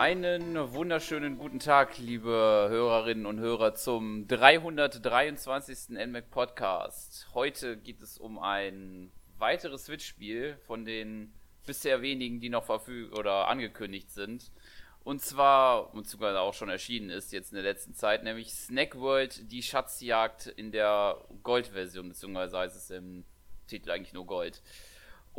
[0.00, 5.90] einen wunderschönen guten Tag, liebe Hörerinnen und Hörer, zum 323.
[5.90, 7.28] NMAC Podcast.
[7.34, 11.34] Heute geht es um ein weiteres Switch-Spiel von den
[11.66, 14.50] bisher wenigen, die noch verfügt oder angekündigt sind.
[15.04, 18.98] Und zwar, und sogar auch schon erschienen ist jetzt in der letzten Zeit, nämlich Snack
[18.98, 23.26] World, die Schatzjagd in der Gold-Version, beziehungsweise heißt es im
[23.66, 24.62] Titel eigentlich nur Gold.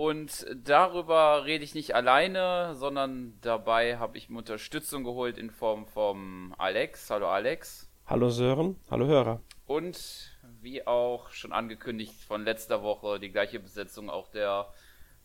[0.02, 5.86] Und darüber rede ich nicht alleine, sondern dabei habe ich mir Unterstützung geholt in Form
[5.86, 7.12] von Alex.
[7.12, 7.88] Hallo Alex.
[8.08, 9.42] Hallo Sören, hallo Hörer.
[9.68, 14.73] Und wie auch schon angekündigt von letzter Woche, die gleiche Besetzung, auch der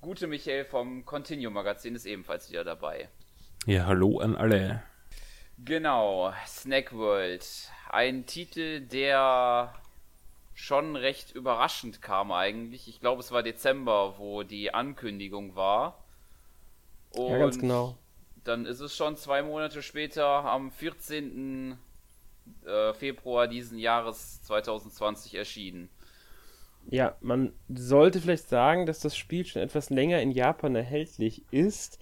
[0.02, 3.08] gute Michael vom Continuum Magazin ist ebenfalls wieder dabei.
[3.64, 4.82] Ja, hallo an alle.
[5.56, 7.46] Genau, Snack World.
[7.88, 9.72] Ein Titel, der
[10.56, 12.88] schon recht überraschend kam eigentlich.
[12.88, 16.02] Ich glaube, es war Dezember, wo die Ankündigung war.
[17.10, 17.96] Und ja, ganz genau.
[18.42, 21.76] Dann ist es schon zwei Monate später, am 14.
[22.64, 25.90] Äh, Februar diesen Jahres 2020 erschienen.
[26.88, 31.98] Ja, man sollte vielleicht sagen, dass das Spiel schon etwas länger in Japan erhältlich ist.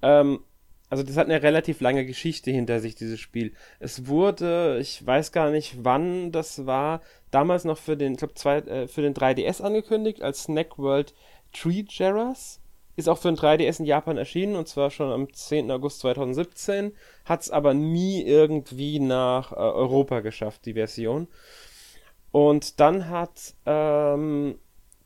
[0.00, 0.42] Ähm,
[0.90, 3.52] also das hat eine relativ lange Geschichte hinter sich, dieses Spiel.
[3.78, 8.70] Es wurde, ich weiß gar nicht wann das war, damals noch für den, ich glaube,
[8.70, 11.14] äh, für den 3DS angekündigt als Snack World
[11.52, 12.60] Tree Jarras.
[12.96, 15.70] Ist auch für den 3DS in Japan erschienen und zwar schon am 10.
[15.70, 16.92] August 2017.
[17.24, 21.28] Hat es aber nie irgendwie nach äh, Europa geschafft, die Version.
[22.32, 24.58] Und dann hat ähm,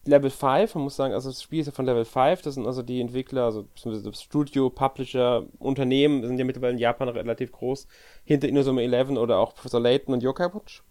[0.05, 2.67] Level 5, man muss sagen, also das Spiel ist ja von Level 5, das sind
[2.67, 7.87] also die Entwickler, also das Studio, Publisher, Unternehmen, sind ja mittlerweile in Japan relativ groß,
[8.25, 10.83] hinter Inazuma 11 oder auch Professor Layton und Yokai Watch.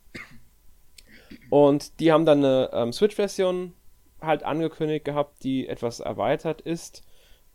[1.49, 3.73] Und die haben dann eine ähm, Switch-Version
[4.21, 7.03] halt angekündigt gehabt, die etwas erweitert ist.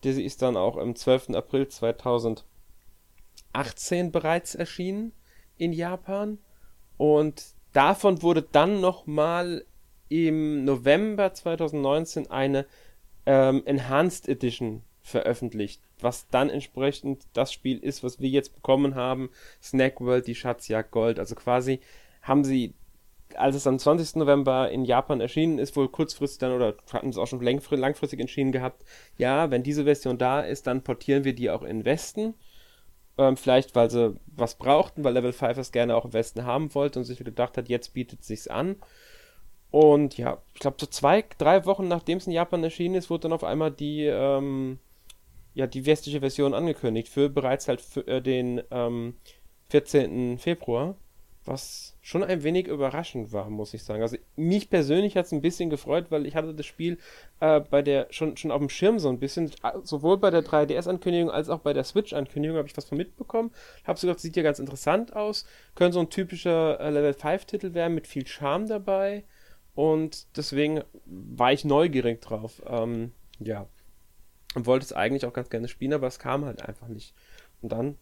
[0.05, 1.31] Diese ist dann auch im 12.
[1.31, 2.45] April 2018
[4.13, 5.13] bereits erschienen
[5.57, 6.39] in Japan.
[6.99, 9.65] Und davon wurde dann nochmal
[10.09, 12.67] im November 2019 eine
[13.27, 19.31] ähm, Enhanced Edition veröffentlicht, was dann entsprechend das Spiel ist, was wir jetzt bekommen haben,
[19.63, 21.19] Snack World, die Schatzjagd Gold.
[21.19, 21.81] Also quasi
[22.23, 22.75] haben sie,
[23.37, 24.17] als es am 20.
[24.17, 28.53] November in Japan erschienen ist, wohl kurzfristig dann oder hatten es auch schon langfristig entschieden
[28.53, 28.85] gehabt,
[29.17, 32.35] ja, wenn diese Version da ist, dann portieren wir die auch in Westen.
[33.19, 36.75] Ähm, vielleicht, weil sie was brauchten, weil Level 5 es gerne auch im Westen haben
[36.75, 38.77] wollte und sich gedacht hat, jetzt bietet es sich an.
[39.77, 43.25] Und ja, ich glaube, so zwei, drei Wochen nachdem es in Japan erschienen ist, wurde
[43.25, 44.79] dann auf einmal die, ähm,
[45.53, 49.17] ja, die westliche Version angekündigt für bereits halt für, äh, den ähm,
[49.69, 50.39] 14.
[50.39, 50.97] Februar.
[51.45, 54.01] Was schon ein wenig überraschend war, muss ich sagen.
[54.01, 56.97] Also mich persönlich hat es ein bisschen gefreut, weil ich hatte das Spiel
[57.41, 61.31] äh, bei der schon, schon auf dem Schirm so ein bisschen, sowohl bei der 3DS-Ankündigung
[61.31, 63.51] als auch bei der Switch-Ankündigung habe ich was von mitbekommen.
[63.85, 65.45] Habe so gedacht, sieht ja ganz interessant aus.
[65.75, 69.25] Könnte so ein typischer äh, Level 5-Titel werden mit viel Charme dabei.
[69.77, 72.63] Und deswegen war ich neugierig drauf.
[72.67, 73.69] Ähm, ja.
[74.55, 77.15] Und wollte es eigentlich auch ganz gerne spielen, aber es kam halt einfach nicht.
[77.61, 77.99] Und dann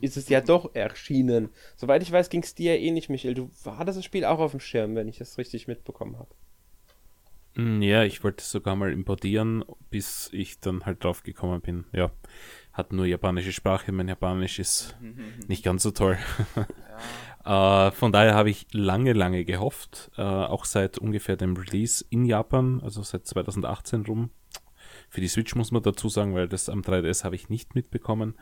[0.00, 1.50] ist es ja doch erschienen.
[1.76, 3.34] Soweit ich weiß, ging es dir ja eh nicht, Michael.
[3.34, 6.34] Du hattest das Spiel auch auf dem Schirm, wenn ich das richtig mitbekommen habe.
[7.54, 11.84] Mm, ja, ich wollte es sogar mal importieren, bis ich dann halt drauf gekommen bin.
[11.92, 12.10] Ja,
[12.72, 14.96] hat nur japanische Sprache, mein Japanisch ist
[15.46, 16.18] nicht ganz so toll.
[17.44, 22.24] Äh, von daher habe ich lange, lange gehofft, äh, auch seit ungefähr dem Release in
[22.24, 24.30] Japan, also seit 2018 rum.
[25.10, 28.34] Für die Switch muss man dazu sagen, weil das am 3DS habe ich nicht mitbekommen.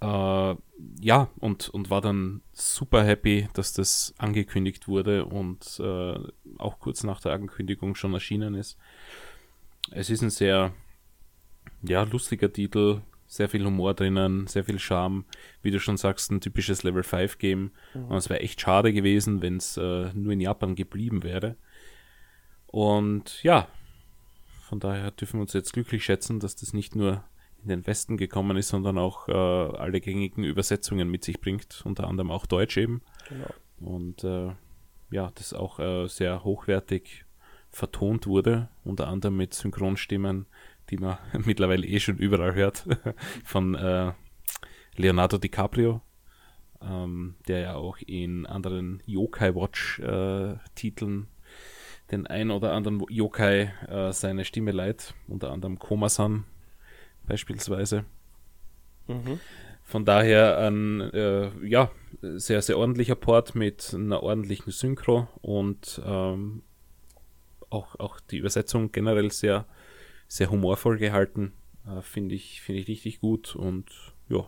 [0.00, 0.56] Äh,
[1.00, 6.18] ja, und, und war dann super happy, dass das angekündigt wurde und äh,
[6.58, 8.76] auch kurz nach der Ankündigung schon erschienen ist.
[9.92, 10.74] Es ist ein sehr
[11.82, 15.24] ja, lustiger Titel, sehr viel Humor drinnen, sehr viel Charme.
[15.62, 17.72] Wie du schon sagst, ein typisches Level 5 Game.
[17.94, 18.06] Mhm.
[18.06, 21.56] Und es wäre echt schade gewesen, wenn es äh, nur in Japan geblieben wäre.
[22.66, 23.68] Und ja,
[24.60, 27.24] von daher dürfen wir uns jetzt glücklich schätzen, dass das nicht nur
[27.62, 32.06] in den Westen gekommen ist, sondern auch äh, alle gängigen Übersetzungen mit sich bringt, unter
[32.06, 33.02] anderem auch Deutsch eben.
[33.28, 33.48] Genau.
[33.80, 34.52] Und äh,
[35.10, 37.24] ja, das auch äh, sehr hochwertig
[37.70, 40.46] vertont wurde, unter anderem mit Synchronstimmen
[40.90, 42.86] die man mittlerweile eh schon überall hört,
[43.44, 44.12] von äh,
[44.96, 46.00] Leonardo DiCaprio,
[46.80, 51.28] ähm, der ja auch in anderen Yokai Watch äh, Titeln
[52.10, 56.44] den ein oder anderen Yokai äh, seine Stimme leiht, unter anderem Komasan
[57.26, 58.04] beispielsweise.
[59.08, 59.40] Mhm.
[59.82, 61.90] Von daher ein äh, ja,
[62.20, 66.62] sehr, sehr ordentlicher Port mit einer ordentlichen Synchro und ähm,
[67.70, 69.66] auch, auch die Übersetzung generell sehr
[70.28, 71.52] sehr humorvoll gehalten.
[71.86, 73.86] Äh, Finde ich, find ich richtig gut und
[74.28, 74.46] ja.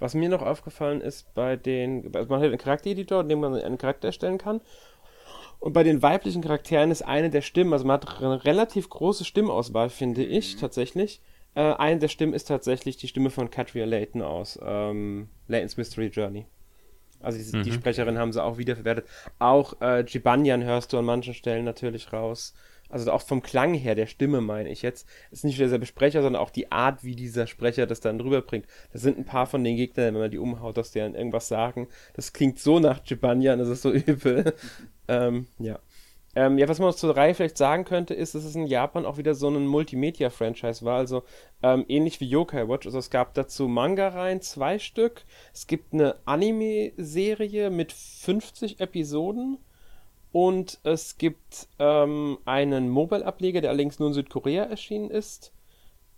[0.00, 3.54] Was mir noch aufgefallen ist bei den, also man hat einen Charaktereditor, in dem man
[3.54, 4.62] einen Charakter erstellen kann.
[5.60, 9.26] Und bei den weiblichen Charakteren ist eine der Stimmen, also man hat eine relativ große
[9.26, 10.60] Stimmauswahl, finde ich, mhm.
[10.60, 11.20] tatsächlich.
[11.54, 16.06] Äh, eine der Stimmen ist tatsächlich die Stimme von Katria Layton aus ähm, Layton's Mystery
[16.06, 16.46] Journey.
[17.20, 17.62] Also die, mhm.
[17.62, 19.06] die, Sprecherin haben sie auch wiederverwertet.
[19.38, 22.54] Auch äh, Jibanyan hörst du an manchen Stellen natürlich raus.
[22.90, 26.22] Also auch vom Klang her, der Stimme meine ich jetzt, ist nicht nur derselbe Sprecher,
[26.22, 28.66] sondern auch die Art, wie dieser Sprecher das dann rüberbringt.
[28.92, 31.48] Das sind ein paar von den Gegnern, wenn man die umhaut, dass die dann irgendwas
[31.48, 31.88] sagen.
[32.14, 34.54] Das klingt so nach Jibanyan, das ist so übel.
[35.08, 35.78] ähm, ja.
[36.36, 39.18] Ähm, ja, was man zur Reihe vielleicht sagen könnte, ist, dass es in Japan auch
[39.18, 41.24] wieder so ein Multimedia-Franchise war, also
[41.60, 42.86] ähm, ähnlich wie Yokai Watch.
[42.86, 45.24] Also es gab dazu Manga-Reihen, zwei Stück.
[45.52, 49.58] Es gibt eine Anime-Serie mit 50 Episoden
[50.32, 55.52] und es gibt ähm, einen Mobile-Ableger, der allerdings nur in Südkorea erschienen ist.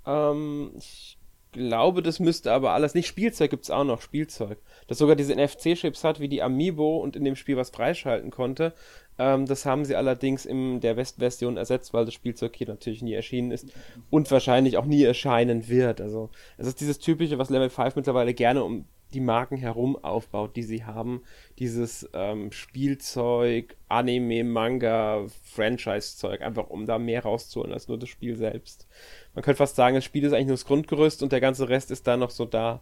[0.07, 1.19] Ähm, ich
[1.53, 2.95] glaube, das müsste aber alles.
[2.95, 4.59] Nicht Spielzeug gibt es auch noch, Spielzeug.
[4.87, 8.73] Das sogar diese NFC-Chips hat, wie die Amiibo und in dem Spiel was freischalten konnte.
[9.19, 13.13] Ähm, das haben sie allerdings in der West-Version ersetzt, weil das Spielzeug hier natürlich nie
[13.13, 13.69] erschienen ist
[14.11, 16.01] und wahrscheinlich auch nie erscheinen wird.
[16.01, 20.57] Also, es ist dieses typische, was Level 5 mittlerweile gerne um die Marken herum aufbaut,
[20.57, 21.23] die sie haben.
[21.59, 28.37] Dieses ähm, Spielzeug, Anime, Manga, Franchise-Zeug, einfach um da mehr rauszuholen als nur das Spiel
[28.37, 28.89] selbst.
[29.35, 31.91] Man könnte fast sagen, das Spiel ist eigentlich nur das Grundgerüst und der ganze Rest
[31.91, 32.81] ist da noch so da,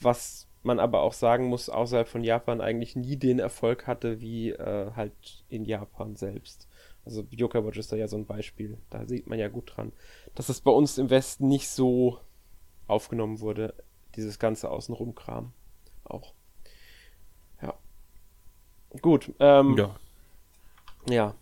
[0.00, 4.50] was man aber auch sagen muss, außerhalb von Japan eigentlich nie den Erfolg hatte wie
[4.50, 6.68] äh, halt in Japan selbst.
[7.04, 8.78] Also Yokai Watch ist da ja so ein Beispiel.
[8.90, 9.92] Da sieht man ja gut dran,
[10.34, 12.18] dass es bei uns im Westen nicht so
[12.88, 13.74] aufgenommen wurde
[14.16, 15.52] dieses ganze Außenrum-Kram
[16.04, 16.34] auch.
[17.62, 17.74] Ja.
[19.00, 19.32] Gut.
[19.38, 19.96] Ähm, ja.
[21.08, 21.34] Ja.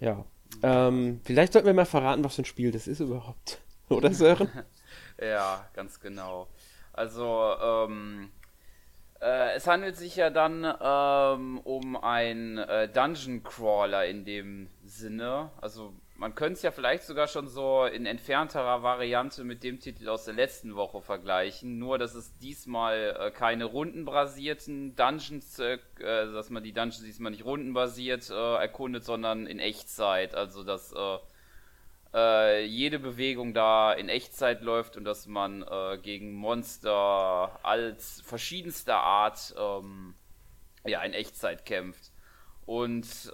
[0.00, 0.24] Ja.
[0.62, 3.60] Ähm, vielleicht sollten wir mal verraten, was für ein Spiel das ist überhaupt.
[3.88, 4.50] Oder Sören?
[5.20, 6.48] ja, ganz genau.
[6.92, 8.30] Also, ähm,
[9.20, 15.50] äh, es handelt sich ja dann ähm, um ein äh, Dungeon Crawler in dem Sinne.
[15.60, 20.08] Also man könnte es ja vielleicht sogar schon so in entfernterer Variante mit dem Titel
[20.08, 21.78] aus der letzten Woche vergleichen.
[21.78, 27.32] Nur, dass es diesmal äh, keine rundenbasierten Dungeons, äh, äh, dass man die Dungeons diesmal
[27.32, 30.36] nicht rundenbasiert äh, erkundet, sondern in Echtzeit.
[30.36, 31.18] Also, dass äh,
[32.14, 35.64] äh, jede Bewegung da in Echtzeit läuft und dass man
[36.02, 40.14] gegen Monster als verschiedenster Art ähm,
[40.86, 42.12] ja, in Echtzeit kämpft.
[42.66, 43.32] Und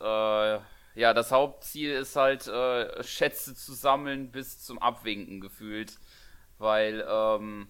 [0.94, 5.98] ja, das Hauptziel ist halt, äh, Schätze zu sammeln bis zum Abwinken gefühlt.
[6.58, 7.69] Weil ähm,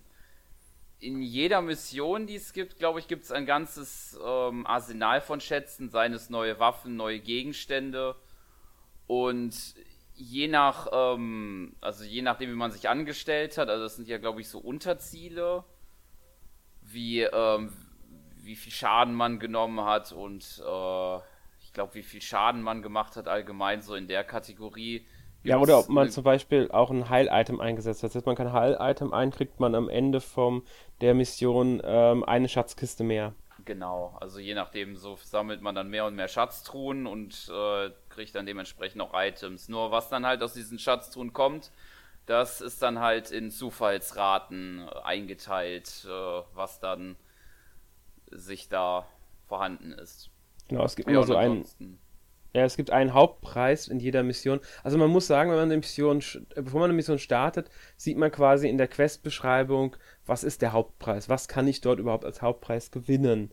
[0.99, 5.40] in jeder Mission, die es gibt, glaube ich, gibt es ein ganzes ähm, Arsenal von
[5.40, 8.17] Schätzen, seien es neue Waffen, neue Gegenstände.
[9.06, 9.55] Und
[10.14, 14.19] je nach, ähm, also je nachdem, wie man sich angestellt hat, also das sind ja,
[14.19, 15.64] glaube ich, so Unterziele,
[16.82, 17.72] wie, ähm,
[18.37, 21.19] wie viel Schaden man genommen hat und äh,
[21.70, 25.06] ich glaube, wie viel Schaden man gemacht hat allgemein so in der Kategorie.
[25.44, 28.11] Ja, oder ob man zum Beispiel auch ein Heil-Item eingesetzt hat.
[28.11, 30.64] Setzt man kein Heil-Item ein, kriegt man am Ende vom
[31.00, 33.34] der Mission ähm, eine Schatzkiste mehr.
[33.65, 38.34] Genau, also je nachdem, so sammelt man dann mehr und mehr Schatztruhen und äh, kriegt
[38.34, 39.69] dann dementsprechend auch Items.
[39.69, 41.70] Nur was dann halt aus diesen Schatztruhen kommt,
[42.27, 47.15] das ist dann halt in Zufallsraten äh, eingeteilt, äh, was dann
[48.29, 49.06] sich da
[49.46, 50.31] vorhanden ist.
[50.70, 51.65] Genau, es gibt ja, immer so einen.
[52.53, 54.58] Ja, es gibt einen Hauptpreis in jeder Mission.
[54.82, 56.20] Also man muss sagen, wenn man eine Mission,
[56.56, 59.94] bevor man eine Mission startet, sieht man quasi in der Questbeschreibung,
[60.27, 63.53] was ist der Hauptpreis, was kann ich dort überhaupt als Hauptpreis gewinnen.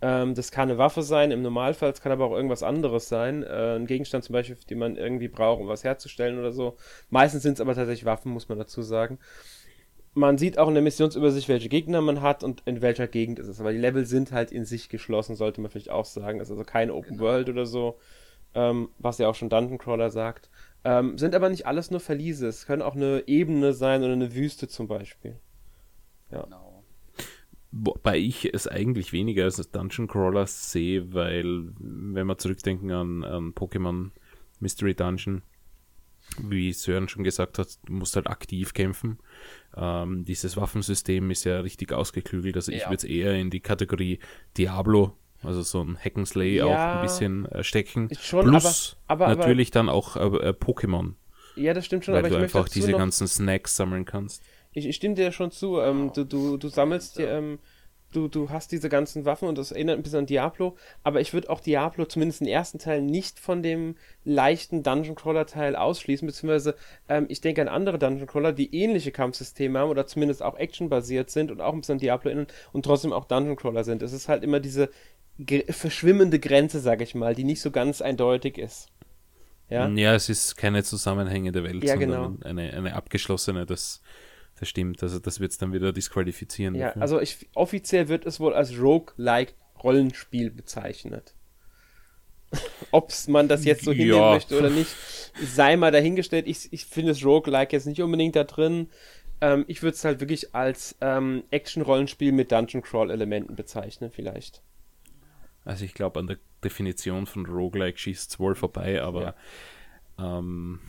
[0.00, 3.42] Ähm, das kann eine Waffe sein, im Normalfall, es kann aber auch irgendwas anderes sein.
[3.42, 6.76] Äh, ein Gegenstand zum Beispiel, den man irgendwie braucht, um was herzustellen oder so.
[7.10, 9.18] Meistens sind es aber tatsächlich Waffen, muss man dazu sagen
[10.16, 13.48] man sieht auch in der Missionsübersicht, welche Gegner man hat und in welcher Gegend ist
[13.48, 13.60] es.
[13.60, 16.38] Aber die Level sind halt in sich geschlossen, sollte man vielleicht auch sagen.
[16.38, 17.24] Das ist also kein Open genau.
[17.24, 17.98] World oder so,
[18.54, 20.48] ähm, was ja auch schon Dungeon Crawler sagt.
[20.84, 22.46] Ähm, sind aber nicht alles nur Verliese.
[22.46, 25.36] Es können auch eine Ebene sein oder eine Wüste zum Beispiel.
[26.30, 26.44] Ja.
[26.44, 26.82] Genau.
[27.72, 33.52] Wobei ich es eigentlich weniger als Dungeon Crawler sehe, weil, wenn wir zurückdenken an, an
[33.52, 34.12] Pokémon
[34.60, 35.42] Mystery Dungeon,
[36.38, 39.18] wie Sören schon gesagt hat, du musst halt aktiv kämpfen.
[39.76, 42.56] Ähm, dieses Waffensystem ist ja richtig ausgeklügelt.
[42.56, 42.78] Also ja.
[42.78, 44.18] ich würde es eher in die Kategorie
[44.56, 48.10] Diablo, also so ein Hack'n'Slay ja, auch ein bisschen äh, stecken.
[48.20, 51.14] Schon, Plus aber, aber, natürlich aber, dann auch äh, äh, Pokémon.
[51.56, 52.14] Ja, das stimmt schon.
[52.14, 54.42] Weil du einfach diese ganzen Snacks sammeln kannst.
[54.72, 55.80] Ich, ich stimme dir schon zu.
[55.80, 57.58] Ähm, du, du, du sammelst dir, ähm,
[58.16, 61.32] du, du hast diese ganzen Waffen und das erinnert ein bisschen an Diablo, aber ich
[61.34, 66.26] würde auch Diablo zumindest den ersten Teil nicht von dem leichten Dungeon Crawler Teil ausschließen,
[66.26, 66.74] beziehungsweise
[67.08, 71.30] ähm, ich denke an andere Dungeon Crawler, die ähnliche Kampfsysteme haben oder zumindest auch actionbasiert
[71.30, 74.02] sind und auch ein bisschen an Diablo erinnern und trotzdem auch Dungeon Crawler sind.
[74.02, 74.90] Es ist halt immer diese
[75.68, 78.88] verschwimmende Grenze, sag ich mal, die nicht so ganz eindeutig ist.
[79.68, 82.48] Ja, ja es ist keine zusammenhängende Welt, ja, sondern genau.
[82.48, 84.00] eine, eine abgeschlossene, das,
[84.58, 85.02] das stimmt.
[85.02, 86.74] Also das wird es dann wieder disqualifizieren.
[86.74, 87.02] Ja, dafür.
[87.02, 91.34] also ich, offiziell wird es wohl als Rogue-like Rollenspiel bezeichnet.
[92.90, 94.30] Ob man das jetzt so hinnehmen Ja.
[94.32, 94.94] möchte oder nicht,
[95.42, 96.46] sei mal dahingestellt.
[96.46, 98.88] Ich, ich finde das Rogue-like jetzt nicht unbedingt da drin.
[99.40, 104.62] Ähm, ich würde es halt wirklich als ähm, Action-Rollenspiel mit Dungeon-Crawl-Elementen bezeichnen, vielleicht.
[105.64, 109.34] Also ich glaube, an der Definition von Roguelike schießt es wohl vorbei, aber
[110.18, 110.80] ähm,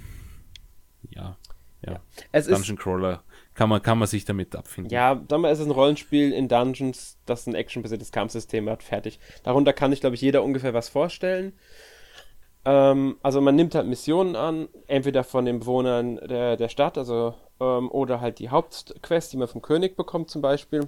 [1.09, 1.37] ja,
[1.85, 2.01] ja.
[2.31, 3.23] Es ist, Dungeon Crawler
[3.57, 4.93] kann man, kann man sich damit abfinden.
[4.93, 9.19] ja, sagen wir, es ist ein Rollenspiel in Dungeons, das ein actionbasiertes Kampfsystem hat, fertig.
[9.41, 11.53] Darunter kann sich, glaube ich, jeder ungefähr was vorstellen.
[12.65, 17.33] Ähm, also man nimmt halt Missionen an, entweder von den Bewohnern der, der Stadt, also
[17.59, 20.87] ähm, oder halt die Hauptquest, die man vom König bekommt zum Beispiel.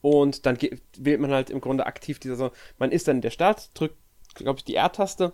[0.00, 0.58] Und dann
[0.96, 3.96] wählt man halt im Grunde aktiv diese, so, man ist dann in der Stadt, drückt,
[4.34, 5.32] glaube ich, die R-Taste.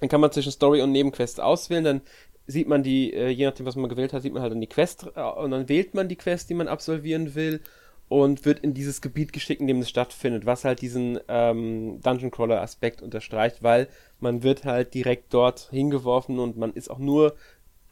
[0.00, 2.00] Dann kann man zwischen Story und Nebenquest auswählen, dann
[2.48, 4.66] sieht man die, äh, je nachdem, was man gewählt hat, sieht man halt dann die
[4.66, 7.60] Quest äh, und dann wählt man die Quest, die man absolvieren will
[8.08, 12.30] und wird in dieses Gebiet geschickt, in dem es stattfindet, was halt diesen ähm, Dungeon
[12.30, 13.86] Crawler Aspekt unterstreicht, weil
[14.18, 17.36] man wird halt direkt dort hingeworfen und man ist auch nur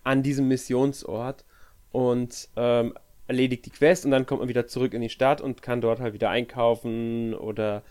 [0.04, 1.44] an diesem Missionsort
[1.92, 2.94] und ähm,
[3.26, 6.00] erledigt die Quest und dann kommt man wieder zurück in die Stadt und kann dort
[6.00, 7.82] halt wieder einkaufen oder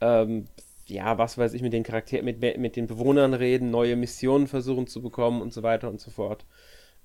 [0.00, 0.46] ähm,
[0.86, 4.86] ja, was weiß ich, mit den Charakteren, mit, mit den Bewohnern reden, neue Missionen versuchen
[4.86, 6.44] zu bekommen und so weiter und so fort.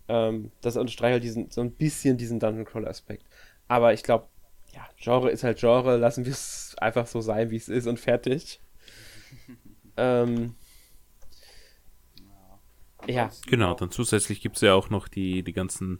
[0.07, 3.25] Ähm, das unterstreicht halt diesen, so ein bisschen diesen Dungeon Crawler Aspekt.
[3.67, 4.27] Aber ich glaube,
[4.73, 7.99] ja, Genre ist halt Genre, lassen wir es einfach so sein, wie es ist und
[7.99, 8.59] fertig.
[9.97, 10.55] ähm,
[13.07, 15.99] ja, Genau, dann zusätzlich gibt es ja auch noch die, die ganzen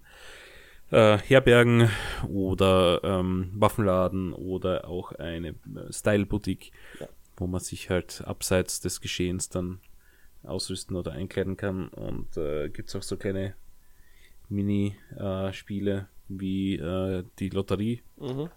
[0.91, 1.89] äh, Herbergen
[2.27, 7.07] oder ähm, Waffenladen oder auch eine äh, Style-Boutique, Ja.
[7.39, 9.79] Wo man sich halt abseits des Geschehens dann
[10.43, 11.87] ausrüsten oder einkleiden kann.
[11.89, 13.55] Und äh, gibt es auch so kleine
[14.49, 18.49] Mini-Spiele wie äh, die Lotterie, mhm.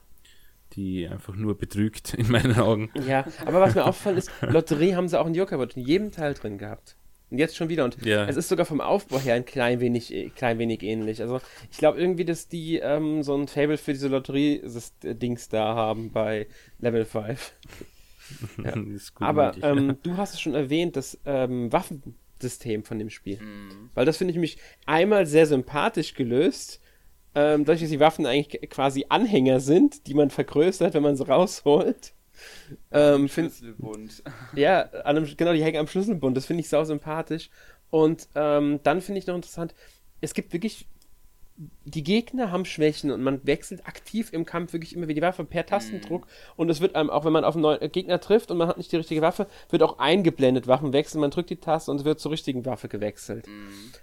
[0.74, 2.90] die einfach nur betrügt in meinen Augen.
[3.06, 6.34] ja, aber was mir aufgefallen ist, Lotterie haben sie auch in Joker in jedem Teil
[6.34, 6.96] drin gehabt.
[7.30, 7.86] Und jetzt schon wieder.
[7.86, 8.26] Und Ja.
[8.26, 11.22] es ist sogar vom Aufbau her ein klein wenig, äh, klein wenig ähnlich.
[11.22, 16.12] Also ich glaube irgendwie, dass die ähm, so ein Fable für diese Lotterie-Dings da haben
[16.12, 16.46] bei
[16.78, 17.54] Level 5.
[18.62, 18.72] Ja.
[18.72, 23.10] Das ist gut Aber ähm, du hast es schon erwähnt, das ähm, Waffensystem von dem
[23.10, 23.40] Spiel.
[23.94, 26.80] Weil das finde ich mich einmal sehr sympathisch gelöst.
[27.34, 31.26] Ähm, dadurch, dass die Waffen eigentlich quasi Anhänger sind, die man vergrößert, wenn man sie
[31.26, 32.14] rausholt.
[32.90, 34.22] Ähm, find, Schlüsselbund.
[34.54, 36.36] ja, an einem, genau, die hängen am Schlüsselbund.
[36.36, 37.50] Das finde ich sau sympathisch.
[37.90, 39.74] Und ähm, dann finde ich noch interessant,
[40.20, 40.88] es gibt wirklich,
[41.84, 45.44] die Gegner haben Schwächen und man wechselt aktiv im Kampf wirklich immer wieder die Waffe
[45.44, 46.26] per Tastendruck.
[46.56, 48.78] Und es wird einem, auch wenn man auf einen neuen Gegner trifft und man hat
[48.78, 52.04] nicht die richtige Waffe, wird auch eingeblendet, Waffen wechseln, man drückt die Taste und es
[52.04, 53.46] wird zur richtigen Waffe gewechselt.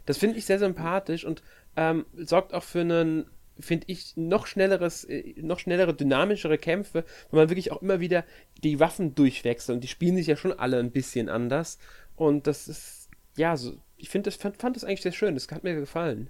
[0.06, 1.42] Das finde ich sehr sympathisch und
[1.75, 3.25] ähm, sorgt auch für einen,
[3.60, 8.24] finde ich, noch schnelleres, äh, noch schnellere, dynamischere Kämpfe, weil man wirklich auch immer wieder
[8.63, 11.80] die Waffen durchwechselt und die spielen sich ja schon alle ein bisschen anders
[12.16, 15.50] und das ist, ja, so, ich finde das, fand, fand das eigentlich sehr schön, das
[15.50, 16.30] hat mir gefallen.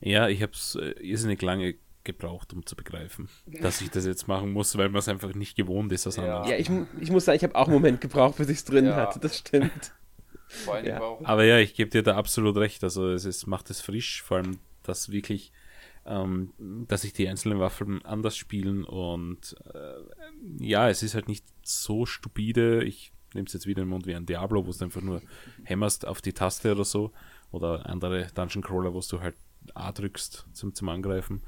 [0.00, 4.26] Ja, ich habe es äh, irrsinnig lange gebraucht, um zu begreifen, dass ich das jetzt
[4.26, 6.44] machen muss, weil man es einfach nicht gewohnt ist Ja.
[6.46, 6.68] Ja, ich,
[7.00, 8.96] ich muss sagen, ich habe auch einen Moment gebraucht, bis ich es drin Ja.
[8.96, 9.92] hatte, das stimmt.
[10.48, 11.00] Vor allem Ja.
[11.00, 11.24] auch.
[11.24, 12.82] Aber ja, ich gebe dir da absolut recht.
[12.84, 15.52] Also es ist, macht es frisch, vor allem, dass wirklich,
[16.04, 16.52] ähm,
[16.88, 22.04] dass sich die einzelnen Waffen anders spielen und äh, ja, es ist halt nicht so
[22.06, 22.82] stupide.
[22.82, 25.22] Ich nehme es jetzt wieder in den Mund wie ein Diablo, wo du einfach nur
[25.64, 27.12] hämmerst auf die Taste oder so.
[27.52, 29.36] Oder andere Dungeon Crawler, wo du halt
[29.74, 31.42] A drückst zum, zum Angreifen.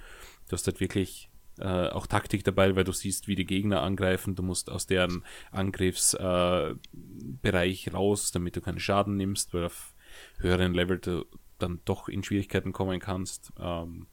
[0.48, 4.34] Du hast halt wirklich äh, auch Taktik dabei, weil du siehst, wie die Gegner angreifen.
[4.34, 9.94] Du musst aus deren Angriffsbereich äh, raus, damit du keinen Schaden nimmst, weil auf
[10.38, 11.24] höheren Level du
[11.58, 13.52] dann doch in Schwierigkeiten kommen kannst.
[13.58, 14.06] Ähm,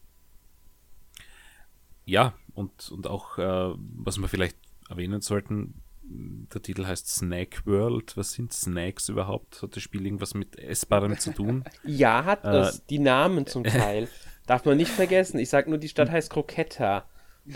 [2.05, 4.57] ja, und, und auch, äh, was wir vielleicht
[4.89, 8.17] erwähnen sollten, der Titel heißt Snack World.
[8.17, 9.62] Was sind Snacks überhaupt?
[9.62, 11.63] Hat das Spiel irgendwas mit Essbarem zu tun?
[11.84, 14.08] Ja, hat Äh, es, die Namen zum Teil.
[14.48, 15.39] Darf man nicht vergessen.
[15.39, 17.05] Ich sag nur, die Stadt heißt Croquetta.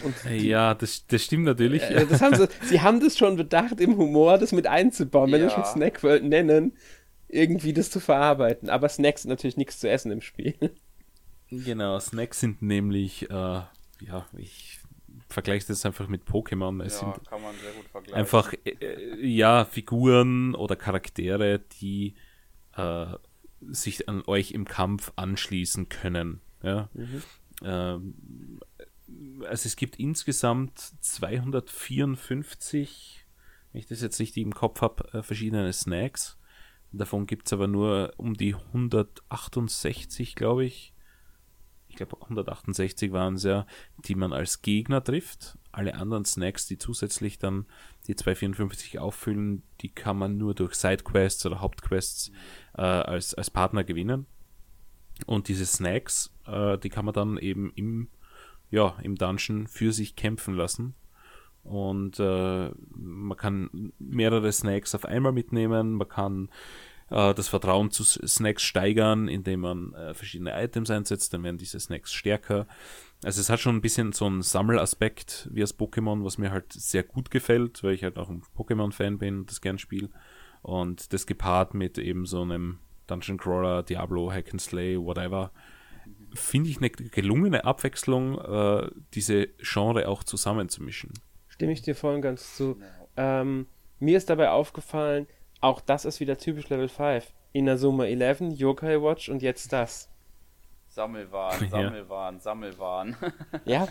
[0.03, 1.83] Und ja, das, das stimmt natürlich.
[1.83, 5.41] Äh, das haben sie, sie haben das schon bedacht, im Humor das mit einzubauen, wenn
[5.41, 5.47] Ja.
[5.47, 6.73] wir schon Snack World nennen,
[7.27, 8.69] irgendwie das zu verarbeiten.
[8.69, 10.55] Aber Snacks sind natürlich nichts zu essen im Spiel.
[11.51, 14.79] Genau, Snacks sind nämlich, äh, ja, ich
[15.35, 16.83] vergleiche das einfach mit Pokémon.
[16.83, 18.19] Es ja, sind kann man sehr gut vergleichen.
[18.19, 22.15] einfach äh, ja Figuren oder Charaktere, die
[22.75, 23.05] äh,
[23.61, 26.41] sich an euch im Kampf anschließen können.
[26.63, 26.89] Ja.
[27.63, 28.59] Ähm,
[29.47, 33.27] also es gibt insgesamt 254,
[33.71, 36.39] wenn ich das jetzt richtig im Kopf habe, äh, verschiedene Snacks.
[36.91, 40.94] Davon gibt es aber nur um die 168, glaube ich.
[41.95, 43.65] Ich glaube 168 waren es ja,
[43.99, 45.57] die man als Gegner trifft.
[45.71, 47.67] Alle anderen Snacks, die zusätzlich dann
[48.07, 52.33] die 254 auffüllen, die kann man nur durch Sidequests oder Hauptquests
[52.77, 54.25] äh, als, als Partner gewinnen.
[55.25, 58.09] Und diese Snacks, äh, die kann man dann eben im,
[58.71, 60.95] ja, im Dungeon für sich kämpfen lassen.
[61.63, 66.49] Und äh, man kann mehrere Snacks auf einmal mitnehmen, man kann
[67.09, 72.13] das Vertrauen zu Snacks steigern, indem man äh, verschiedene Items einsetzt, dann werden diese Snacks
[72.13, 72.67] stärker.
[73.23, 76.73] Also es hat schon ein bisschen so einen Sammelaspekt wie das Pokémon, was mir halt
[76.73, 80.09] sehr gut gefällt, weil ich halt auch ein Pokémon-Fan bin und das gern spiele.
[80.61, 85.51] Und das gepaart mit eben so einem Dungeon Crawler, Diablo, Hack and Slay, whatever,
[86.33, 91.13] finde ich eine gelungene Abwechslung, äh, diese Genre auch zusammenzumischen.
[91.47, 92.79] Stimme ich dir voll und ganz zu.
[93.15, 93.67] Ähm,
[93.99, 95.27] mir ist dabei aufgefallen,
[95.65, 97.25] auch das ist wieder typisch Level 5.
[97.53, 100.09] Inazuma 11, Yokai Watch und jetzt das.
[100.89, 101.67] Sammelwahn, Ja.
[101.69, 103.15] Sammelwahn, Sammelwahn.
[103.65, 103.87] Ja.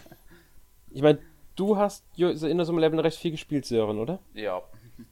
[0.90, 1.19] Ich meine,
[1.57, 4.19] du hast Inazuma 11 recht viel gespielt, Sören, oder?
[4.35, 4.62] ja.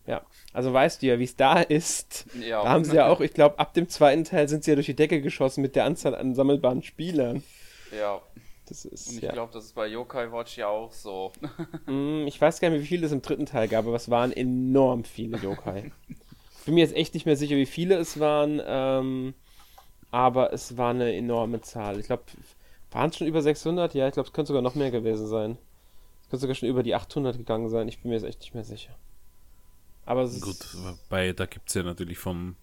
[0.06, 0.22] Ja.
[0.52, 2.26] Also weißt du ja, wie es da ist.
[2.40, 2.62] Ja.
[2.62, 4.86] Da haben sie ja auch, ich glaube, ab dem zweiten Teil sind sie ja durch
[4.86, 7.42] die Decke geschossen mit der Anzahl an sammelbaren Spielern.
[7.90, 8.20] Ja.
[8.68, 9.32] Das ist, Und ich ja.
[9.32, 11.32] glaube, das ist bei Yokai Watch ja auch so.
[11.86, 14.30] Mm, Ich weiß gar nicht, wie viele es im dritten Teil gab, aber es waren
[14.32, 15.90] enorm viele Yokai.
[16.62, 19.34] Ich bin mir jetzt echt nicht mehr sicher, wie viele es waren, ähm,
[20.12, 21.98] aber es war eine enorme Zahl.
[21.98, 22.22] Ich glaube,
[22.92, 23.94] waren es schon über 600?
[23.94, 25.58] Ja, ich glaube, es könnte sogar noch mehr gewesen sein.
[26.22, 27.88] Es könnte sogar schon über die 800 gegangen sein.
[27.88, 28.94] Ich bin mir jetzt echt nicht mehr sicher.
[30.06, 32.54] Aber es Gut, wobei da gibt es ja natürlich vom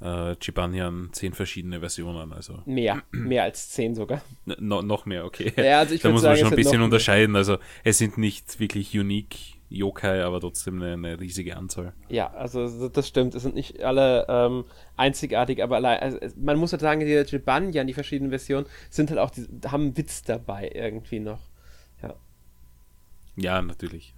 [0.00, 4.22] äh, Chibanian zehn verschiedene Versionen, also mehr, mehr als 10 sogar.
[4.46, 5.52] N- no, noch mehr, okay.
[5.56, 7.36] Ja, also ich da muss sagen, man schon ein bisschen unterscheiden.
[7.36, 11.92] Also es sind nicht wirklich unique Yokai, aber trotzdem eine, eine riesige Anzahl.
[12.08, 13.34] Ja, also das stimmt.
[13.34, 14.64] Es sind nicht alle ähm,
[14.96, 19.18] einzigartig, aber allein, also, man muss halt sagen, die Jibanyan, die verschiedenen Versionen, sind halt
[19.18, 21.40] auch, die, haben einen Witz dabei irgendwie noch.
[22.02, 22.14] Ja.
[23.36, 24.14] Ja, natürlich.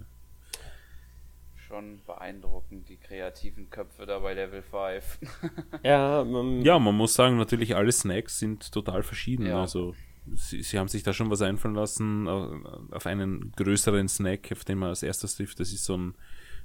[1.57, 5.19] Schon beeindruckend, die kreativen Köpfe da bei Level 5.
[5.83, 9.47] Ja, ähm, Ja, man muss sagen, natürlich alle Snacks sind total verschieden.
[9.47, 9.61] Ja.
[9.61, 9.95] Also
[10.33, 12.61] sie, sie haben sich da schon was einfallen lassen au-
[12.91, 15.61] auf einen größeren Snack, auf den man als erstes trifft.
[15.61, 16.15] Das ist so ein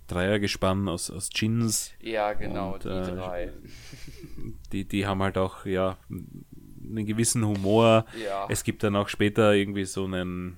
[0.08, 1.91] Dreiergespann aus, aus Gins.
[2.02, 3.54] ja, genau, Und, die äh, drei.
[4.72, 8.06] Die, die haben halt auch, ja, einen gewissen Humor.
[8.24, 8.48] Ja.
[8.50, 10.58] Es gibt dann auch später irgendwie so einen,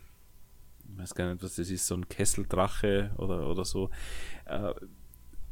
[0.94, 3.90] ich weiß gar nicht, was das ist, so ein Kesseldrache oder, oder so.
[4.46, 4.74] Äh,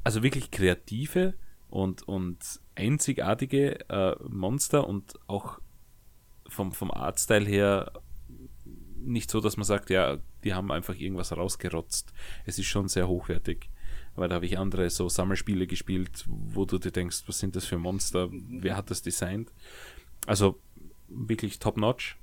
[0.03, 1.33] Also wirklich kreative
[1.69, 2.37] und, und
[2.75, 5.59] einzigartige äh, Monster und auch
[6.49, 7.91] vom, vom Artstyle her
[9.01, 12.13] nicht so, dass man sagt, ja, die haben einfach irgendwas rausgerotzt.
[12.45, 13.69] Es ist schon sehr hochwertig.
[14.15, 17.65] Aber da habe ich andere so Sammelspiele gespielt, wo du dir denkst, was sind das
[17.65, 18.27] für Monster?
[18.31, 19.51] Wer hat das designt?
[20.27, 20.59] Also
[21.07, 22.17] wirklich top-notch.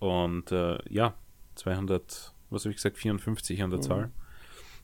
[0.00, 1.14] Und äh, ja,
[1.56, 4.10] 200, was habe ich gesagt, 54 an der Zahl.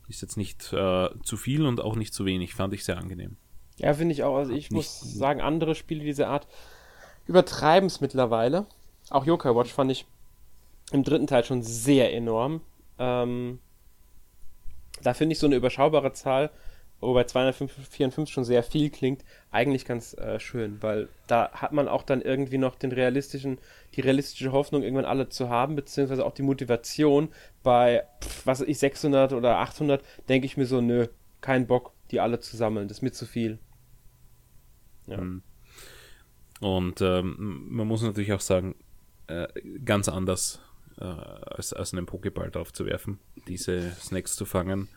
[0.09, 2.55] Ist jetzt nicht äh, zu viel und auch nicht zu wenig.
[2.55, 3.37] Fand ich sehr angenehm.
[3.79, 4.37] ja finde ich auch.
[4.37, 6.47] Also ich Nicht- muss sagen, andere Spiele dieser Art
[7.27, 8.67] übertreiben es mittlerweile.
[9.11, 10.07] Auch Yokai Watch fand ich
[10.93, 12.61] im dritten Teil schon sehr enorm.
[12.99, 13.59] Ähm,
[15.03, 16.51] da finde ich so eine überschaubare Zahl,
[17.01, 22.03] wobei 254 schon sehr viel klingt, eigentlich ganz äh, schön, weil da hat man auch
[22.03, 23.59] dann irgendwie noch den realistischen,
[23.95, 27.29] die realistische Hoffnung, irgendwann alle zu haben, beziehungsweise auch die Motivation
[27.63, 31.09] bei, pf, was weiß ich, 600 oder 800, denke ich mir so, nö,
[31.41, 33.59] kein Bock, die alle zu sammeln, das ist mir zu viel.
[35.07, 35.19] Ja.
[35.19, 35.43] Mhm.
[36.61, 38.75] Und ähm, man muss natürlich auch sagen,
[39.27, 39.49] äh,
[39.85, 40.61] ganz anders
[40.99, 44.89] äh, als, als einen Pokéball drauf zu werfen, diese Snacks zu fangen.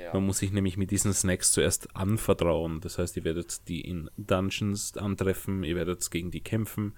[0.00, 0.14] Ja.
[0.14, 2.80] Man muss sich nämlich mit diesen Snacks zuerst anvertrauen.
[2.80, 6.94] Das heißt, ihr werdet die in Dungeons antreffen, ihr werdet gegen die kämpfen.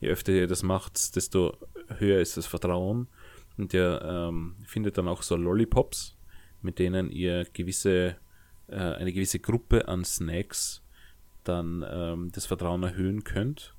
[0.00, 1.56] Je öfter ihr das macht, desto
[1.98, 3.08] höher ist das Vertrauen.
[3.56, 6.16] Und ihr ähm, findet dann auch so Lollipops,
[6.60, 8.16] mit denen ihr gewisse,
[8.68, 10.82] äh, eine gewisse Gruppe an Snacks
[11.48, 13.74] dann ähm, das Vertrauen erhöhen könnt.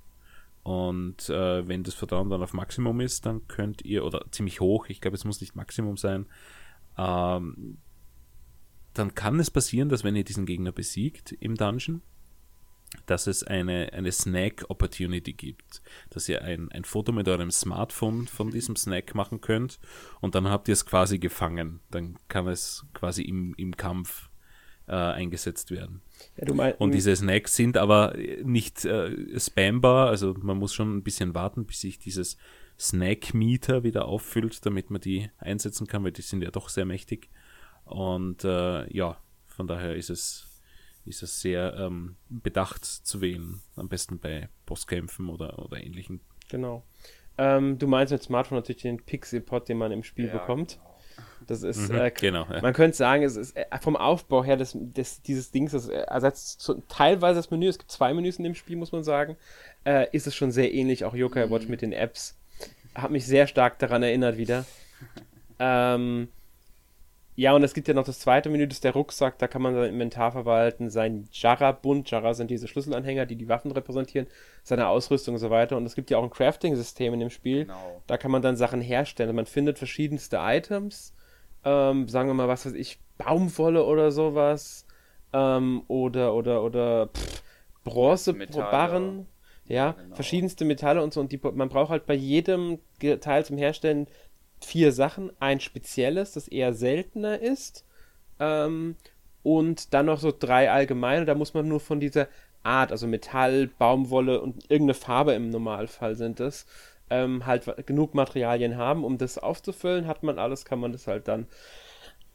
[0.64, 4.88] Und äh, wenn das Vertrauen dann auf Maximum ist, dann könnt ihr, oder ziemlich hoch,
[4.90, 6.26] ich glaube, es muss nicht Maximum sein,
[6.98, 7.78] ähm,
[8.94, 12.02] dann kann es passieren, dass wenn ihr diesen Gegner besiegt im Dungeon,
[13.06, 18.50] dass es eine, eine Snack-Opportunity gibt, dass ihr ein, ein Foto mit eurem Smartphone von
[18.50, 19.80] diesem Snack machen könnt
[20.22, 21.82] und dann habt ihr es quasi gefangen.
[21.92, 24.27] Dann kann es quasi im, im Kampf
[24.88, 26.02] äh, eingesetzt werden.
[26.38, 31.04] Ja, mein, und diese Snacks sind aber nicht äh, spambar, also man muss schon ein
[31.04, 32.38] bisschen warten, bis sich dieses
[32.80, 37.30] Snack-Meter wieder auffüllt, damit man die einsetzen kann, weil die sind ja doch sehr mächtig.
[37.86, 40.48] Und äh, ja, von daher ist es
[41.08, 43.62] ist es sehr ähm, bedacht zu wählen.
[43.76, 46.20] Am besten bei Bosskämpfen oder, oder ähnlichen.
[46.50, 46.86] Genau.
[47.38, 50.74] Ähm, du meinst mit Smartphone natürlich den Pixel-Pod, den man im Spiel ja, bekommt.
[50.74, 50.97] Genau.
[51.48, 52.62] Das ist, mhm, äh, genau, ja.
[52.62, 56.62] man könnte sagen, es ist äh, vom Aufbau her des, des, dieses Dings, das ersetzt
[56.62, 59.38] so, teilweise das Menü, es gibt zwei Menüs in dem Spiel, muss man sagen,
[59.86, 61.52] äh, ist es schon sehr ähnlich, auch Yokai mhm.
[61.52, 62.36] Watch mit den Apps.
[62.94, 64.66] Hat mich sehr stark daran erinnert wieder.
[65.60, 66.28] ähm,
[67.40, 69.62] ja, und es gibt ja noch das zweite Menü, das ist der Rucksack, da kann
[69.62, 74.26] man sein Inventar verwalten, sein Jarra-Bund, Jarra sind diese Schlüsselanhänger, die die Waffen repräsentieren,
[74.64, 75.78] seine Ausrüstung und so weiter.
[75.78, 78.02] Und es gibt ja auch ein Crafting-System in dem Spiel, genau.
[78.08, 79.36] da kann man dann Sachen herstellen.
[79.36, 81.14] Man findet verschiedenste Items,
[81.68, 84.86] ähm, sagen wir mal, was weiß ich, Baumwolle oder sowas,
[85.34, 87.10] ähm, oder, oder, oder
[87.84, 89.28] Bronzebarren,
[89.66, 90.16] ja, genau.
[90.16, 91.20] verschiedenste Metalle und so.
[91.20, 92.80] Und die, man braucht halt bei jedem
[93.20, 94.08] Teil zum Herstellen
[94.62, 95.32] vier Sachen.
[95.42, 97.86] Ein spezielles, das eher seltener ist.
[98.40, 98.96] Ähm,
[99.44, 101.26] und dann noch so drei allgemeine.
[101.26, 102.30] Da muss man nur von dieser
[102.64, 106.66] Art, also Metall, Baumwolle und irgendeine Farbe im Normalfall sind es,
[107.10, 110.08] ähm, halt genug Materialien haben, um das aufzufüllen.
[110.08, 111.48] Hat man alles, kann man das halt dann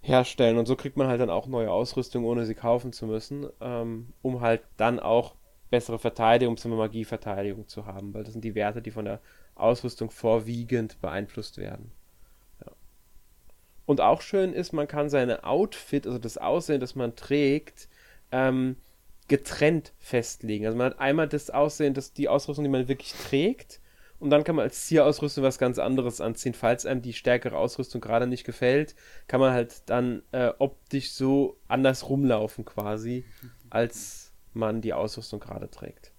[0.00, 0.58] herstellen.
[0.58, 4.12] Und so kriegt man halt dann auch neue Ausrüstung, ohne sie kaufen zu müssen, ähm,
[4.22, 5.34] um halt dann auch
[5.70, 9.20] bessere Verteidigung, zum Magieverteidigung zu haben, weil das sind die Werte, die von der
[9.54, 11.92] Ausrüstung vorwiegend beeinflusst werden.
[13.84, 17.88] Und auch schön ist, man kann seine Outfit, also das Aussehen, das man trägt,
[18.30, 18.76] ähm,
[19.28, 20.66] getrennt festlegen.
[20.66, 23.80] Also man hat einmal das Aussehen, das, die Ausrüstung, die man wirklich trägt,
[24.22, 26.54] und dann kann man als Zierausrüstung was ganz anderes anziehen.
[26.54, 28.94] Falls einem die stärkere Ausrüstung gerade nicht gefällt,
[29.26, 33.24] kann man halt dann äh, optisch so anders rumlaufen quasi,
[33.68, 36.12] als man die Ausrüstung gerade trägt.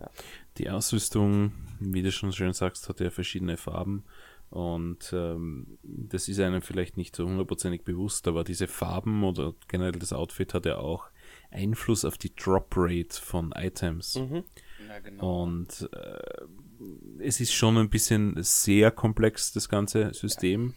[0.00, 0.10] Ja.
[0.56, 4.04] Die Ausrüstung, wie du schon schön sagst, hat ja verschiedene Farben.
[4.48, 9.92] Und ähm, das ist einem vielleicht nicht so hundertprozentig bewusst, aber diese Farben oder generell
[9.92, 11.10] das Outfit hat ja auch
[11.50, 14.14] Einfluss auf die Drop Rate von Items.
[14.14, 14.44] Mhm.
[14.88, 15.42] Ja, genau.
[15.42, 20.74] Und äh, es ist schon ein bisschen sehr komplex, das ganze System.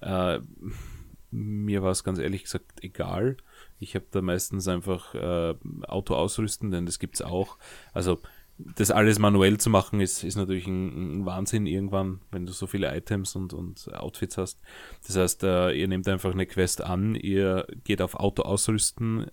[0.00, 0.36] Ja.
[0.36, 0.40] Äh,
[1.30, 3.36] mir war es ganz ehrlich gesagt egal.
[3.80, 5.54] Ich habe da meistens einfach äh,
[5.86, 7.58] Auto ausrüsten, denn das gibt es auch.
[7.92, 8.20] Also
[8.56, 12.68] das alles manuell zu machen, ist, ist natürlich ein, ein, Wahnsinn irgendwann, wenn du so
[12.68, 14.60] viele Items und, und Outfits hast.
[15.06, 19.26] Das heißt, äh, ihr nehmt einfach eine Quest an, ihr geht auf Auto ausrüsten,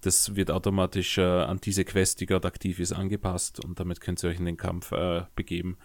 [0.00, 4.22] das wird automatisch äh, an diese Quest, die gerade aktiv ist, angepasst und damit könnt
[4.22, 5.78] ihr euch in den Kampf äh, begeben.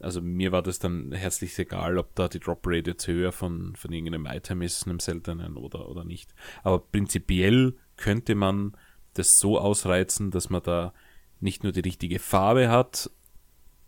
[0.00, 3.76] Also mir war das dann herzlich egal, ob da die Drop Rate jetzt höher von,
[3.76, 6.34] von irgendeinem Item ist, einem seltenen oder, oder nicht.
[6.62, 8.76] Aber prinzipiell könnte man
[9.12, 10.94] das so ausreizen, dass man da
[11.40, 13.10] nicht nur die richtige Farbe hat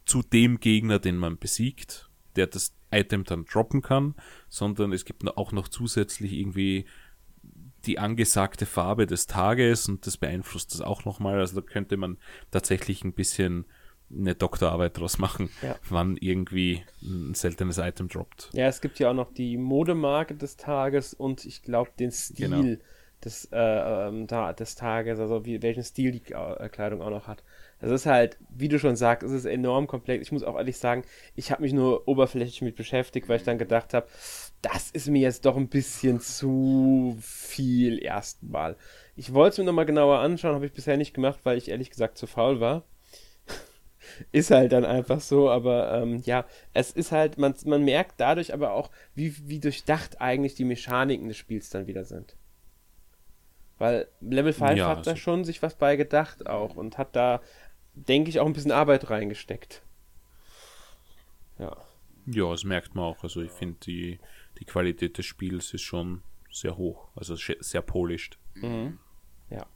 [0.05, 4.15] zu dem Gegner, den man besiegt, der das Item dann droppen kann,
[4.49, 6.87] sondern es gibt auch noch zusätzlich irgendwie
[7.87, 11.39] die angesagte Farbe des Tages und das beeinflusst das auch nochmal.
[11.39, 12.19] Also da könnte man
[12.51, 13.67] tatsächlich ein bisschen
[14.15, 15.77] eine Doktorarbeit draus machen, ja.
[15.89, 18.51] wann irgendwie ein seltenes Item droppt.
[18.53, 22.49] Ja, es gibt ja auch noch die Modemarke des Tages und ich glaube den Stil.
[22.49, 22.77] Genau
[23.25, 27.43] des, äh, ähm, des Tages, also wie, welchen Stil die äh, Kleidung auch noch hat.
[27.83, 30.23] Das ist halt, wie du schon sagst, es ist enorm komplex.
[30.23, 31.03] Ich muss auch ehrlich sagen,
[31.35, 34.07] ich habe mich nur oberflächlich mit beschäftigt, weil ich dann gedacht habe,
[34.63, 38.77] das ist mir jetzt doch ein bisschen zu viel erstmal.
[39.17, 41.91] Ich wollte es mir nochmal genauer anschauen, habe ich bisher nicht gemacht, weil ich ehrlich
[41.91, 42.85] gesagt zu faul war.
[44.31, 48.55] ist halt dann einfach so, aber ähm, ja, es ist halt, man, man merkt dadurch
[48.55, 52.37] aber auch, wie, wie durchdacht eigentlich die Mechaniken des Spiels dann wieder sind.
[53.83, 57.41] Weil Level 5 ja, hat da schon sich was bei gedacht auch und hat da,
[57.95, 59.83] denke ich, auch ein bisschen Arbeit reingesteckt.
[61.59, 61.77] Ja.
[62.27, 63.23] Ja, das merkt man auch.
[63.23, 64.19] Also ich finde, die,
[64.59, 67.09] die Qualität des Spiels ist schon sehr hoch.
[67.17, 68.39] Also sehr polished.
[68.55, 68.99] Mhm.
[69.51, 69.67] Ja.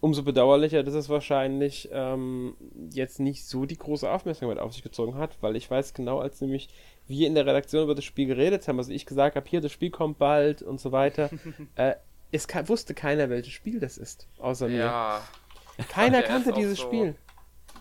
[0.00, 2.56] Umso bedauerlicher, dass es wahrscheinlich ähm,
[2.92, 6.40] jetzt nicht so die große Aufmerksamkeit auf sich gezogen hat, weil ich weiß genau, als
[6.40, 6.68] nämlich
[7.08, 9.72] wir in der Redaktion über das Spiel geredet haben, also ich gesagt habe, hier, das
[9.72, 11.30] Spiel kommt bald und so weiter,
[11.74, 11.94] äh,
[12.30, 14.76] es kann, wusste keiner, welches Spiel das ist, außer mir.
[14.78, 15.22] Ja.
[15.88, 17.14] Keiner kannte dieses so, Spiel.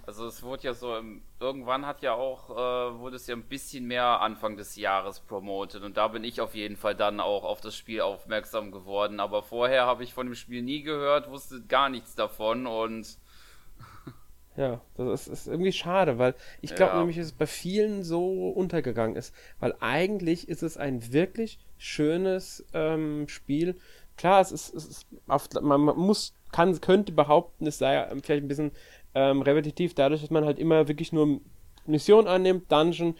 [0.05, 3.43] Also es wurde ja so, im, irgendwann hat ja auch, äh, wurde es ja ein
[3.43, 7.43] bisschen mehr Anfang des Jahres promotet und da bin ich auf jeden Fall dann auch
[7.43, 9.19] auf das Spiel aufmerksam geworden.
[9.19, 13.17] Aber vorher habe ich von dem Spiel nie gehört, wusste gar nichts davon und
[14.55, 16.99] ja, das ist, ist irgendwie schade, weil ich glaube Ja.
[16.99, 19.33] nämlich, dass es bei vielen so untergegangen ist.
[19.59, 23.77] Weil eigentlich ist es ein wirklich schönes ähm, Spiel.
[24.17, 28.47] Klar, es ist, es ist auf, man, muss, kann, könnte behaupten, es sei vielleicht ein
[28.47, 28.71] bisschen
[29.13, 31.39] ähm, repetitiv, dadurch, dass man halt immer wirklich nur
[31.85, 33.15] Mission annimmt, Dungeon,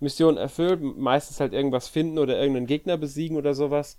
[0.00, 3.96] Mission erfüllt, meistens halt irgendwas finden oder irgendeinen Gegner besiegen oder sowas.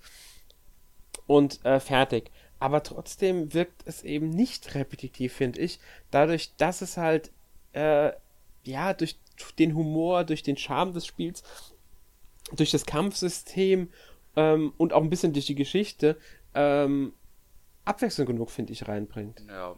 [1.25, 2.29] Und äh, fertig.
[2.60, 5.79] Aber trotzdem wirkt es eben nicht repetitiv, finde ich.
[6.12, 7.32] Dadurch, dass es halt,
[7.71, 8.12] äh,
[8.63, 9.17] ja, durch
[9.58, 11.43] den Humor, durch den Charme des Spiels,
[12.51, 13.89] durch das Kampfsystem
[14.36, 16.17] ähm, und auch ein bisschen durch die Geschichte
[16.54, 17.13] ähm,
[17.86, 19.43] Abwechslung genug, finde ich, reinbringt.
[19.48, 19.76] ja.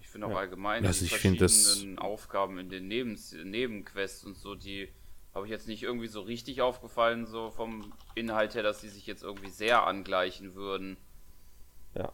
[0.00, 0.38] Ich finde auch Ja.
[0.38, 4.88] allgemein Also die ich find das- verschiedenen Aufgaben in den Nebens Nebenquests und so, die
[5.34, 9.06] habe ich jetzt nicht irgendwie so richtig aufgefallen, so vom Inhalt her, dass die sich
[9.06, 10.96] jetzt irgendwie sehr angleichen würden.
[11.94, 12.12] Ja.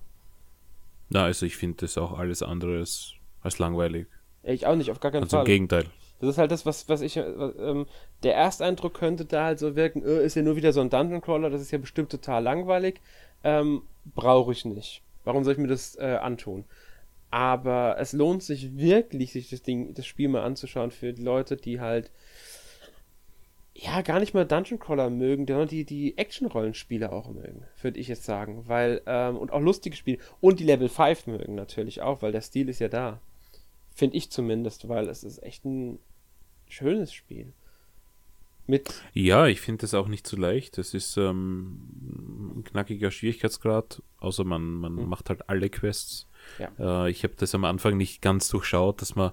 [1.08, 3.14] Na, also ich finde das auch alles andere als,
[3.58, 4.06] langweilig.
[4.42, 5.46] Ich auch nicht, auf gar keinen Also im Fall.
[5.46, 5.86] Gegenteil.
[6.20, 7.86] Das ist halt das, was, was ich, äh, ähm,
[8.22, 11.20] der Ersteindruck könnte da halt so wirken, äh, ist ja nur wieder so ein Dungeon
[11.20, 13.00] Crawler, das ist ja bestimmt total langweilig.
[13.44, 13.82] Ähm,
[14.14, 15.02] brauche ich nicht.
[15.24, 16.64] Warum soll ich mir das äh, antun?
[17.30, 21.56] Aber es lohnt sich wirklich, sich das Ding, das Spiel mal anzuschauen für die Leute,
[21.56, 22.10] die halt
[23.74, 28.08] ja gar nicht mal Dungeon Crawler mögen, sondern die, die Action-Rollenspiele auch mögen, würde ich
[28.08, 28.62] jetzt sagen.
[28.66, 30.18] Weil, ähm, und auch lustige Spiele.
[30.40, 33.20] Und die Level 5 mögen natürlich auch, weil der Stil ist ja da.
[33.94, 35.98] Finde ich zumindest, weil es ist echt ein
[36.68, 37.52] schönes Spiel.
[38.68, 40.76] Mit, Ja, ich finde das auch nicht so leicht.
[40.76, 45.08] Das ist ähm, ein knackiger Schwierigkeitsgrad, außer man, man Mhm.
[45.08, 46.26] macht halt alle Quests.
[46.58, 47.04] Ja.
[47.06, 49.30] Äh, ich habe das am Anfang nicht ganz durchschaut, dass man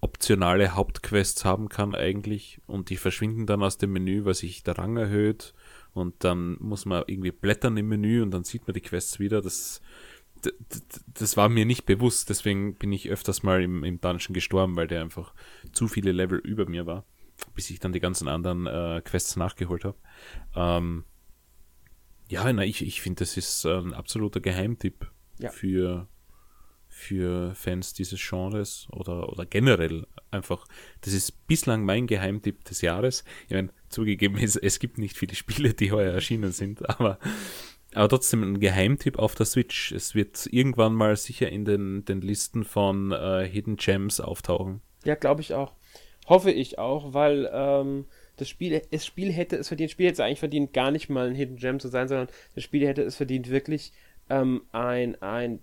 [0.00, 4.78] optionale Hauptquests haben kann eigentlich und die verschwinden dann aus dem Menü, weil sich der
[4.78, 5.52] Rang erhöht
[5.92, 9.42] und dann muss man irgendwie blättern im Menü und dann sieht man die Quests wieder.
[9.42, 9.82] Das,
[11.14, 14.86] das war mir nicht bewusst, deswegen bin ich öfters mal im, im Dungeon gestorben, weil
[14.86, 15.34] der einfach
[15.72, 17.04] zu viele Level über mir war,
[17.54, 19.98] bis ich dann die ganzen anderen äh, Quests nachgeholt habe.
[20.54, 21.04] Ähm,
[22.28, 25.50] ja, na, ich, ich finde, das ist ein absoluter Geheimtipp Ja.
[25.50, 26.06] für,
[26.88, 30.64] für Fans dieses Genres oder, oder generell einfach.
[31.00, 33.24] Das ist bislang mein Geheimtipp des Jahres.
[33.48, 37.18] Ich meine, zugegeben, es, es gibt nicht viele Spiele, die heuer erschienen sind, aber,
[37.94, 39.92] aber trotzdem ein Geheimtipp auf der Switch.
[39.92, 44.80] Es wird irgendwann mal sicher in den, den Listen von äh, Hidden Gems auftauchen.
[45.04, 45.72] ja, glaube ich auch.
[46.26, 50.14] Hoffe ich auch, weil ähm, das Spiel, das Spiel hätte es verdient, das Spiel hätte
[50.14, 53.02] es eigentlich verdient, gar nicht mal ein Hidden Gem zu sein, sondern das Spiel hätte
[53.02, 53.92] es verdient, wirklich
[54.30, 55.60] ähm, ein, ein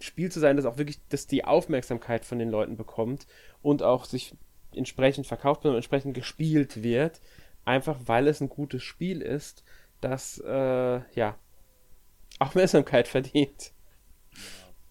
[0.00, 3.26] Spiel zu sein, das auch wirklich das die Aufmerksamkeit von den Leuten bekommt
[3.60, 4.34] und auch sich
[4.74, 7.20] entsprechend verkauft und entsprechend gespielt wird,
[7.64, 9.64] einfach weil es ein gutes Spiel ist,
[10.00, 11.36] das äh, ja
[12.38, 13.72] Aufmerksamkeit verdient.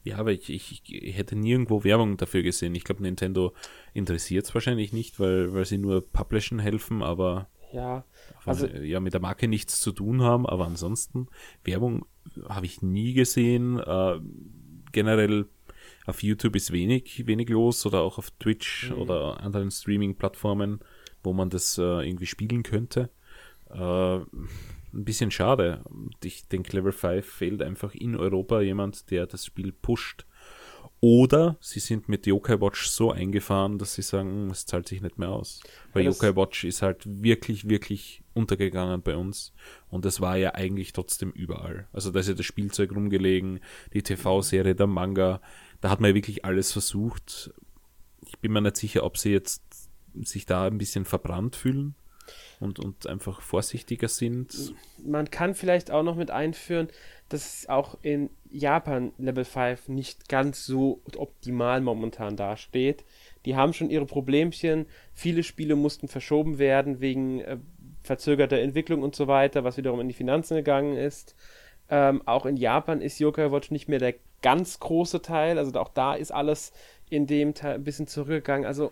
[0.03, 2.73] Ja, aber ich, ich, ich hätte nirgendwo Werbung dafür gesehen.
[2.75, 3.53] Ich glaube, Nintendo
[3.93, 8.05] interessiert es wahrscheinlich nicht, weil, weil sie nur Publishen helfen, aber Ja,
[8.45, 10.45] also, Also- ja mit der Marke nichts zu tun haben.
[10.45, 11.27] Aber ansonsten,
[11.65, 12.05] Werbung
[12.47, 13.79] habe ich nie gesehen.
[13.79, 14.19] Äh,
[14.93, 15.47] generell
[16.05, 18.97] auf YouTube ist wenig, wenig los oder auch auf Twitch Mhm.
[18.99, 20.79] oder anderen Streaming-Plattformen,
[21.23, 23.09] wo man das äh, irgendwie spielen könnte.
[23.69, 24.19] Äh,
[24.93, 25.83] ein bisschen schade.
[26.23, 30.25] Ich denke, Level 5 fehlt einfach in Europa jemand, der das Spiel pusht.
[30.99, 35.01] Oder sie sind mit Yokai Watch so eingefahren, dass sie sagen, "Hm, es zahlt sich
[35.01, 35.61] nicht mehr aus.
[35.93, 39.53] Weil Ja, das- Yokai Watch ist halt wirklich, wirklich untergegangen bei uns.
[39.89, 41.87] Und es war ja eigentlich trotzdem überall.
[41.93, 43.59] Also da ist ja das Spielzeug rumgelegen,
[43.93, 45.39] die TV-Serie, der Manga.
[45.81, 47.51] Da hat man ja wirklich alles versucht.
[48.25, 49.61] Ich bin mir nicht sicher, ob sie jetzt
[50.15, 51.93] sich da ein bisschen verbrannt fühlen
[52.59, 54.73] und, und einfach vorsichtiger sind.
[55.03, 56.87] man kann vielleicht auch noch mit einführen,
[57.29, 63.03] dass auch in Japan Level 5 nicht ganz so optimal momentan dasteht.
[63.45, 64.85] Die haben schon ihre Problemchen.
[65.13, 67.57] Viele Spiele mussten verschoben werden wegen äh,
[68.03, 71.35] verzögerter Entwicklung und so weiter, was wiederum in die Finanzen gegangen ist.
[71.89, 75.57] Ähm, auch in Japan ist Yokai Watch nicht mehr der ganz große Teil.
[75.57, 76.71] Also auch da ist alles
[77.09, 78.65] in dem Teil ein bisschen zurückgegangen.
[78.65, 78.91] Also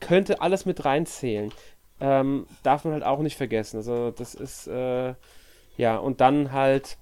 [0.00, 1.52] könnte alles mit reinzählen.
[2.00, 3.76] Ähm, darf man halt auch nicht vergessen.
[3.76, 5.14] Also das ist, äh,
[5.76, 6.98] ja, und dann halt,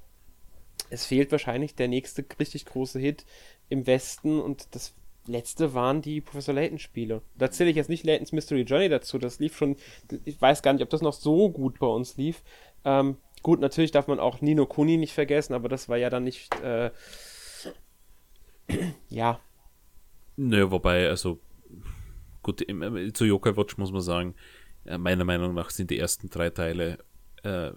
[0.90, 3.24] es fehlt wahrscheinlich der nächste richtig große Hit
[3.68, 4.94] im Westen und das
[5.26, 7.22] letzte waren die Professor Layton Spiele.
[7.36, 9.76] Da zähle ich jetzt nicht Layton's Mystery Journey dazu, das lief schon,
[10.24, 12.42] ich weiß gar nicht, ob das noch so gut bei uns lief.
[12.84, 16.24] Ähm, gut, natürlich darf man auch Nino Kuni nicht vergessen, aber das war ja dann
[16.24, 16.90] nicht, äh,
[19.08, 19.40] ja,
[20.36, 21.38] Naja, wobei, also
[22.42, 22.66] gut,
[23.14, 24.34] zu Yokai Watch muss man sagen,
[24.84, 26.98] meiner Meinung nach sind die ersten drei Teile
[27.42, 27.72] äh,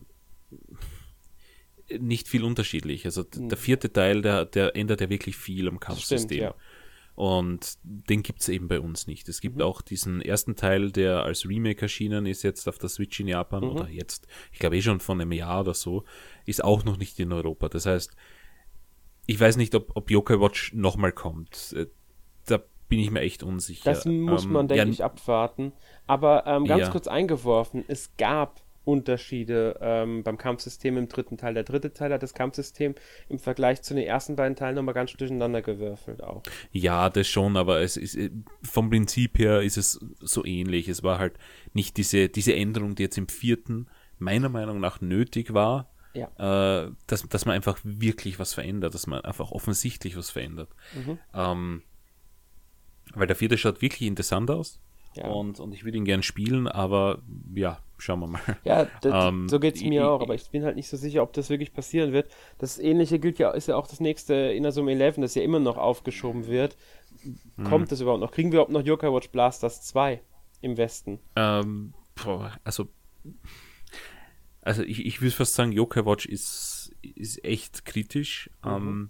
[1.99, 3.05] nicht viel unterschiedlich.
[3.05, 3.49] Also mhm.
[3.49, 6.41] der vierte Teil, der, der ändert ja wirklich viel am Kampfsystem.
[6.41, 6.55] Ja.
[7.15, 9.29] Und den gibt es eben bei uns nicht.
[9.29, 9.61] Es gibt mhm.
[9.61, 13.63] auch diesen ersten Teil, der als Remake erschienen ist, jetzt auf der Switch in Japan
[13.63, 13.69] mhm.
[13.69, 16.03] oder jetzt, ich glaube eh schon von einem Jahr oder so,
[16.45, 17.69] ist auch noch nicht in Europa.
[17.69, 18.15] Das heißt,
[19.27, 21.75] ich weiß nicht, ob, ob Yokai Watch nochmal kommt.
[22.87, 23.83] Bin ich mir echt unsicher.
[23.85, 25.73] Das muss ähm, man, denke ja, ich, abwarten.
[26.07, 26.89] Aber ähm, ganz ja.
[26.89, 31.55] kurz eingeworfen, es gab Unterschiede ähm, beim Kampfsystem im dritten Teil.
[31.55, 32.95] Der dritte Teil hat das Kampfsystem
[33.27, 36.43] im Vergleich zu den ersten beiden Teilen nochmal ganz durcheinander gewürfelt auch.
[36.71, 38.29] Ja, das schon, aber es ist äh,
[38.61, 40.87] vom Prinzip her ist es so ähnlich.
[40.87, 41.33] Es war halt
[41.73, 43.87] nicht diese, diese Änderung, die jetzt im vierten
[44.19, 46.85] meiner Meinung nach nötig war, ja.
[46.85, 50.69] äh, dass, dass man einfach wirklich was verändert, dass man einfach offensichtlich was verändert.
[50.93, 51.19] Mhm.
[51.33, 51.81] Ähm,
[53.15, 54.79] weil der vierte schaut wirklich interessant aus.
[55.15, 55.27] Ja.
[55.27, 57.19] Und, und ich würde ihn gern spielen, aber
[57.53, 58.41] ja, schauen wir mal.
[58.65, 60.97] Ja, das, ähm, so geht es mir ich, auch, aber ich bin halt nicht so
[60.97, 62.29] sicher, ob das wirklich passieren wird.
[62.57, 65.77] Das ähnliche gilt ja, ist ja auch das nächste Inazuma 11, das ja immer noch
[65.77, 66.75] aufgeschoben wird.
[67.63, 67.89] Kommt mhm.
[67.89, 68.31] das überhaupt noch?
[68.31, 70.21] Kriegen wir überhaupt noch Yokai Watch Blasters 2
[70.61, 71.19] im Westen?
[71.37, 72.87] Ähm, boah, also
[74.65, 78.49] also ich, ich würde fast sagen, Yokai Watch ist, ist echt kritisch.
[78.63, 78.71] Mhm.
[78.71, 79.09] Ähm,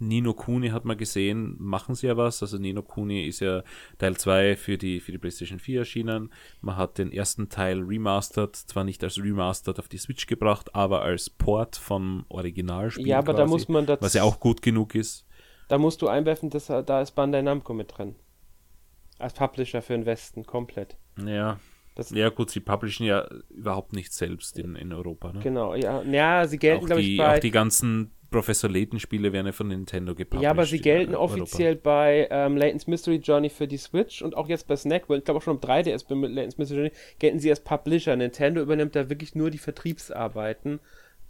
[0.00, 2.42] Nino Kuni hat man gesehen, machen sie ja was.
[2.42, 3.62] Also Nino Kuni ist ja
[3.98, 6.32] Teil 2 für die, für die PlayStation 4 erschienen.
[6.60, 11.02] Man hat den ersten Teil remastered, zwar nicht als remastered auf die Switch gebracht, aber
[11.02, 13.06] als Port vom Originalspiel.
[13.06, 14.00] Ja, aber quasi, da muss man das.
[14.00, 15.26] Was ja auch gut genug ist.
[15.68, 18.16] Da musst du einwerfen, dass da ist Bandai Namco mit drin.
[19.18, 20.96] Als Publisher für den Westen, komplett.
[21.24, 21.60] Ja,
[21.94, 25.32] das ja, gut, sie publishen ja überhaupt nicht selbst in, in Europa.
[25.32, 25.40] Ne?
[25.40, 26.02] Genau, ja.
[26.02, 27.36] Ja, sie gelten, glaube ich, bei.
[27.36, 30.44] Auch die ganzen Professor Layton-Spiele werden ja von Nintendo gepublished.
[30.44, 31.82] Ja, aber sie gelten offiziell Europa.
[31.82, 35.38] bei ähm, Layton's Mystery Journey für die Switch und auch jetzt bei Snack ich glaube
[35.38, 38.14] auch schon um 3DS bei Layton's Mystery Journey, gelten sie als Publisher.
[38.16, 40.80] Nintendo übernimmt da wirklich nur die Vertriebsarbeiten.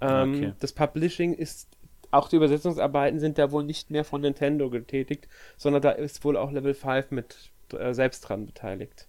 [0.01, 0.53] Ähm, okay.
[0.61, 1.69] Das Publishing ist
[2.11, 6.37] auch die Übersetzungsarbeiten sind da wohl nicht mehr von Nintendo getätigt, sondern da ist wohl
[6.37, 9.07] auch Level 5 mit äh, selbst dran beteiligt.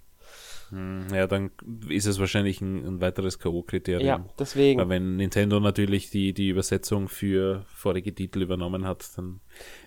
[0.71, 1.51] Hm, ja, dann
[1.89, 4.03] ist es wahrscheinlich ein, ein weiteres K.O.-Kriterium.
[4.03, 4.79] Ja, deswegen.
[4.79, 9.41] Weil wenn Nintendo natürlich die, die Übersetzung für vorige Titel übernommen hat, dann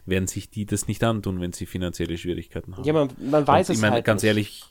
[0.04, 2.84] werden sich die das nicht antun, wenn sie finanzielle Schwierigkeiten haben.
[2.84, 4.28] Ja, man, man weiß Und es ich meine, halt ganz nicht.
[4.28, 4.64] ehrlich,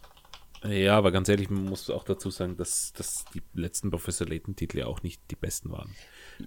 [0.67, 4.79] ja, aber ganz ehrlich, man muss auch dazu sagen, dass, dass die letzten Professor Layton-Titel
[4.79, 5.93] ja auch nicht die besten waren.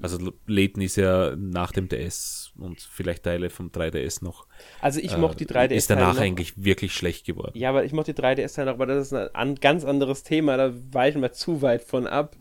[0.02, 4.46] Also Layton ist ja nach dem DS und vielleicht Teile vom 3DS noch.
[4.80, 5.72] Also ich mochte die 3DS.
[5.72, 7.52] Ist danach eigentlich wirklich schlecht geworden.
[7.54, 10.56] Ja, aber ich mochte die 3DS Teile noch, aber das ist ein ganz anderes Thema,
[10.56, 12.36] da weichen wir zu weit von ab.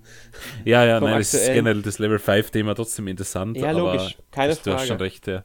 [0.63, 3.57] Ja, ja, nein, es ist generell das Level 5 Thema trotzdem interessant.
[3.57, 4.69] Ja, logisch, keine Frage.
[4.69, 5.43] Du hast schon recht, ja.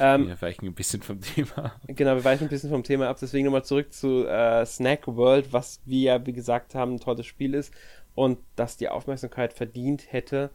[0.00, 1.80] Ähm, wir weichen ein bisschen vom Thema.
[1.86, 3.18] Genau, wir weichen ein bisschen vom Thema ab.
[3.20, 7.26] Deswegen nochmal zurück zu äh, Snack World, was wir ja, wie gesagt haben, ein tolles
[7.26, 7.72] Spiel ist
[8.14, 10.50] und das die Aufmerksamkeit verdient hätte.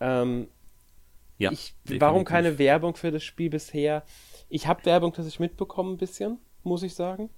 [0.00, 0.48] Ähm,
[1.38, 4.04] ja, ich, warum keine Werbung für das Spiel bisher?
[4.48, 7.30] Ich habe Werbung tatsächlich mitbekommen, ein bisschen, muss ich sagen.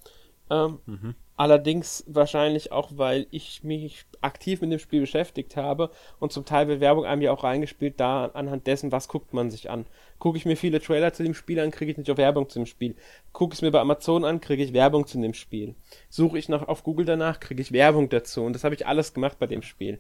[0.50, 1.14] Ähm, mhm.
[1.38, 6.66] Allerdings wahrscheinlich auch, weil ich mich aktiv mit dem Spiel beschäftigt habe und zum Teil
[6.66, 9.84] wird Werbung einem ja auch reingespielt, da anhand dessen, was guckt man sich an.
[10.18, 12.58] Gucke ich mir viele Trailer zu dem Spiel an, kriege ich nicht auch Werbung zu
[12.58, 12.94] dem Spiel.
[13.34, 15.74] Gucke ich es mir bei Amazon an, kriege ich Werbung zu dem Spiel.
[16.08, 19.12] Suche ich noch auf Google danach, kriege ich Werbung dazu und das habe ich alles
[19.12, 19.98] gemacht bei dem Spiel.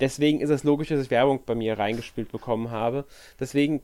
[0.00, 3.04] Deswegen ist es logisch, dass ich Werbung bei mir reingespielt bekommen habe.
[3.38, 3.82] Deswegen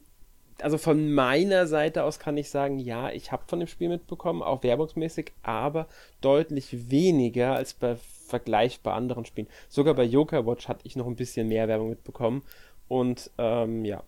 [0.60, 4.42] also von meiner Seite aus kann ich sagen, ja, ich habe von dem Spiel mitbekommen,
[4.42, 5.88] auch werbungsmäßig, aber
[6.20, 9.48] deutlich weniger als bei vergleichbar anderen Spielen.
[9.68, 12.42] Sogar bei Yoga Watch hatte ich noch ein bisschen mehr Werbung mitbekommen.
[12.88, 14.02] Und ähm, ja,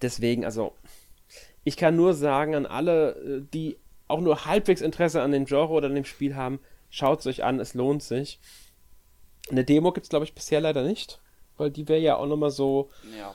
[0.00, 0.72] deswegen, also
[1.64, 5.72] ich kann nur sagen an alle, äh, die auch nur halbwegs Interesse an dem Genre
[5.72, 8.40] oder an dem Spiel haben, schaut es euch an, es lohnt sich.
[9.50, 11.20] Eine Demo gibt es, glaube ich, bisher leider nicht,
[11.56, 12.90] weil die wäre ja auch nochmal so.
[13.18, 13.34] Ja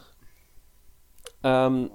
[1.44, 1.92] ähm,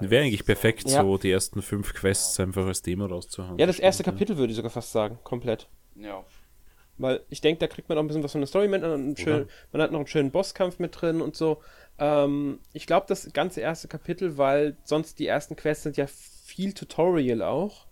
[0.00, 1.02] Wäre eigentlich perfekt, ja.
[1.02, 3.58] so die ersten fünf Quests einfach als Demo rauszuhauen.
[3.58, 5.68] Ja, das erste Kapitel würde ich sogar fast sagen, komplett.
[5.94, 6.24] Ja.
[6.98, 8.82] Weil ich denke, da kriegt man auch ein bisschen was von der Story mit.
[8.82, 11.60] Man, schön, man hat noch einen schönen Bosskampf mit drin und so.
[11.98, 16.72] Ähm, ich glaube, das ganze erste Kapitel, weil sonst die ersten Quests sind ja viel
[16.72, 17.86] Tutorial auch.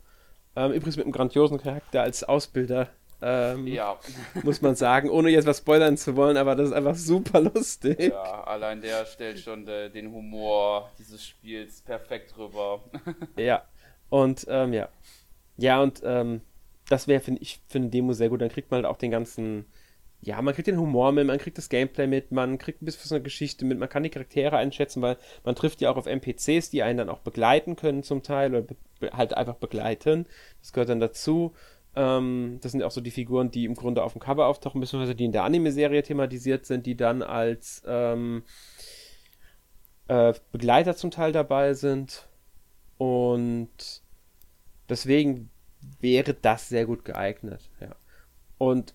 [0.56, 2.88] Ähm, übrigens mit einem grandiosen Charakter als Ausbilder
[3.22, 3.98] ähm, ja.
[4.42, 8.00] Muss man sagen, ohne jetzt was spoilern zu wollen, aber das ist einfach super lustig.
[8.00, 12.82] Ja, allein der stellt schon de, den Humor dieses Spiels perfekt rüber.
[13.36, 13.62] ja,
[14.08, 14.88] und ähm, ja.
[15.56, 16.40] Ja, und ähm,
[16.88, 18.40] das wäre, finde ich, für eine Demo sehr gut.
[18.40, 19.66] Dann kriegt man halt auch den ganzen.
[20.22, 23.08] Ja, man kriegt den Humor mit, man kriegt das Gameplay mit, man kriegt ein bisschen
[23.08, 26.04] von der Geschichte mit, man kann die Charaktere einschätzen, weil man trifft ja auch auf
[26.04, 28.74] NPCs, die einen dann auch begleiten können zum Teil oder
[29.12, 30.26] halt einfach begleiten.
[30.60, 31.54] Das gehört dann dazu.
[31.96, 35.14] Ähm, das sind auch so die Figuren, die im Grunde auf dem Cover auftauchen, beziehungsweise
[35.14, 38.44] die in der Anime-Serie thematisiert sind, die dann als ähm,
[40.08, 42.28] äh, Begleiter zum Teil dabei sind.
[42.98, 44.02] Und
[44.88, 45.50] deswegen
[46.00, 47.70] wäre das sehr gut geeignet.
[47.80, 47.96] Ja.
[48.58, 48.94] Und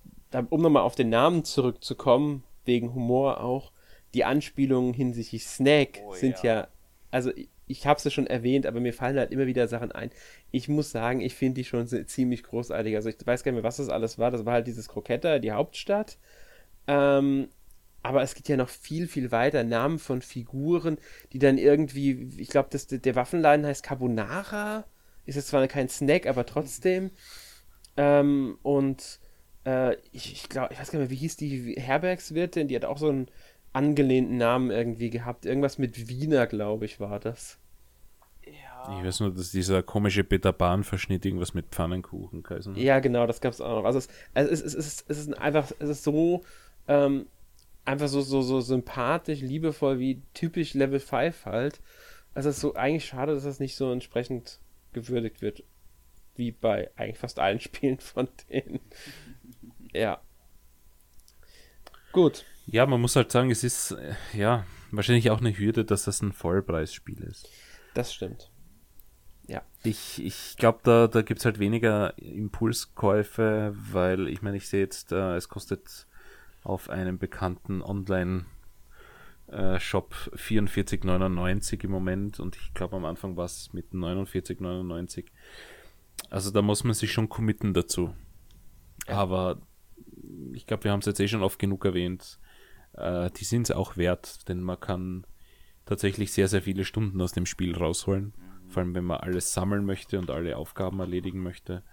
[0.49, 3.71] um nochmal auf den Namen zurückzukommen, wegen Humor auch,
[4.13, 6.67] die Anspielungen hinsichtlich Snack oh, sind ja, ja
[7.11, 7.31] also
[7.67, 10.11] ich habe es ja schon erwähnt, aber mir fallen halt immer wieder Sachen ein.
[10.51, 12.95] Ich muss sagen, ich finde die schon ziemlich großartig.
[12.95, 14.31] Also ich weiß gar nicht mehr, was das alles war.
[14.31, 16.17] Das war halt dieses Kroketta, die Hauptstadt.
[16.87, 17.49] Ähm,
[18.03, 19.63] aber es geht ja noch viel, viel weiter.
[19.63, 20.99] Namen von Figuren,
[21.33, 24.85] die dann irgendwie, ich glaube, der Waffenladen heißt Carbonara.
[25.25, 27.09] Ist jetzt zwar kein Snack, aber trotzdem.
[27.97, 29.19] Ähm, und
[29.65, 32.67] äh, ich, ich glaube, ich weiß gar nicht mehr, wie hieß die Herbergswirtin?
[32.67, 33.27] Die hat auch so einen
[33.75, 35.45] angelehnten Namen irgendwie gehabt.
[35.45, 37.59] Irgendwas mit Wiener, glaube ich, war das.
[38.45, 38.97] Ja.
[38.97, 43.41] Ich weiß nur, dass dieser komische Peter Bahn-Verschnitt irgendwas mit Pfannenkuchen geheißen Ja, genau, das
[43.41, 43.85] gab es auch noch.
[43.85, 46.43] Also es, also es, es, es, es ist einfach, es ist so,
[46.87, 47.25] ähm,
[47.83, 51.81] einfach so, so, so sympathisch, liebevoll wie typisch Level 5 halt.
[52.33, 54.59] Also es ist so eigentlich schade, dass das nicht so entsprechend
[54.93, 55.63] gewürdigt wird.
[56.35, 58.79] Wie bei eigentlich fast allen Spielen von denen.
[59.91, 60.21] ja.
[62.13, 62.45] Gut.
[62.65, 66.21] Ja, man muss halt sagen, es ist äh, ja wahrscheinlich auch eine Hürde, dass das
[66.21, 67.49] ein Vollpreisspiel ist.
[67.93, 68.51] Das stimmt.
[69.47, 69.61] Ja.
[69.83, 74.81] Ich, ich glaube, da, da gibt es halt weniger Impulskäufe, weil ich meine, ich sehe
[74.81, 76.07] jetzt, äh, es kostet
[76.63, 78.45] auf einem bekannten Online-
[79.47, 85.25] äh, Shop 44,99 im Moment und ich glaube am Anfang war es mit 49,99.
[86.29, 88.15] Also da muss man sich schon committen dazu.
[89.07, 89.17] Ja.
[89.17, 89.61] Aber
[90.53, 92.39] ich glaube, wir haben es jetzt eh schon oft genug erwähnt
[92.97, 95.25] äh, die sind es auch wert, denn man kann
[95.85, 98.33] tatsächlich sehr, sehr viele Stunden aus dem Spiel rausholen.
[98.35, 98.69] Mhm.
[98.69, 101.83] Vor allem, wenn man alles sammeln möchte und alle Aufgaben erledigen möchte.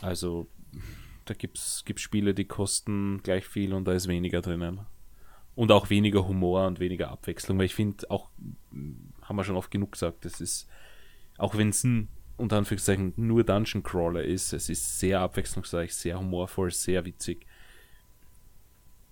[0.00, 0.48] Also,
[1.24, 4.80] da gibt es Spiele, die kosten gleich viel und da ist weniger drinnen.
[5.54, 8.28] Und auch weniger Humor und weniger Abwechslung, weil ich finde, auch,
[9.22, 10.68] haben wir schon oft genug gesagt, das ist,
[11.38, 16.18] auch wenn es ein unter Anführungszeichen nur Dungeon Crawler ist, es ist sehr abwechslungsreich, sehr
[16.18, 17.46] humorvoll, sehr witzig.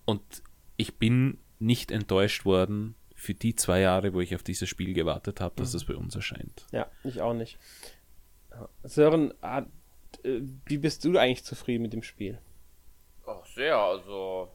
[0.05, 0.43] Und
[0.77, 5.41] ich bin nicht enttäuscht worden für die zwei Jahre, wo ich auf dieses Spiel gewartet
[5.41, 5.77] habe, dass mhm.
[5.77, 6.67] es bei uns erscheint.
[6.73, 7.59] Ja, ich auch nicht.
[8.83, 9.63] Sören, äh,
[10.67, 12.39] wie bist du eigentlich zufrieden mit dem Spiel?
[13.27, 14.51] Ach, sehr, also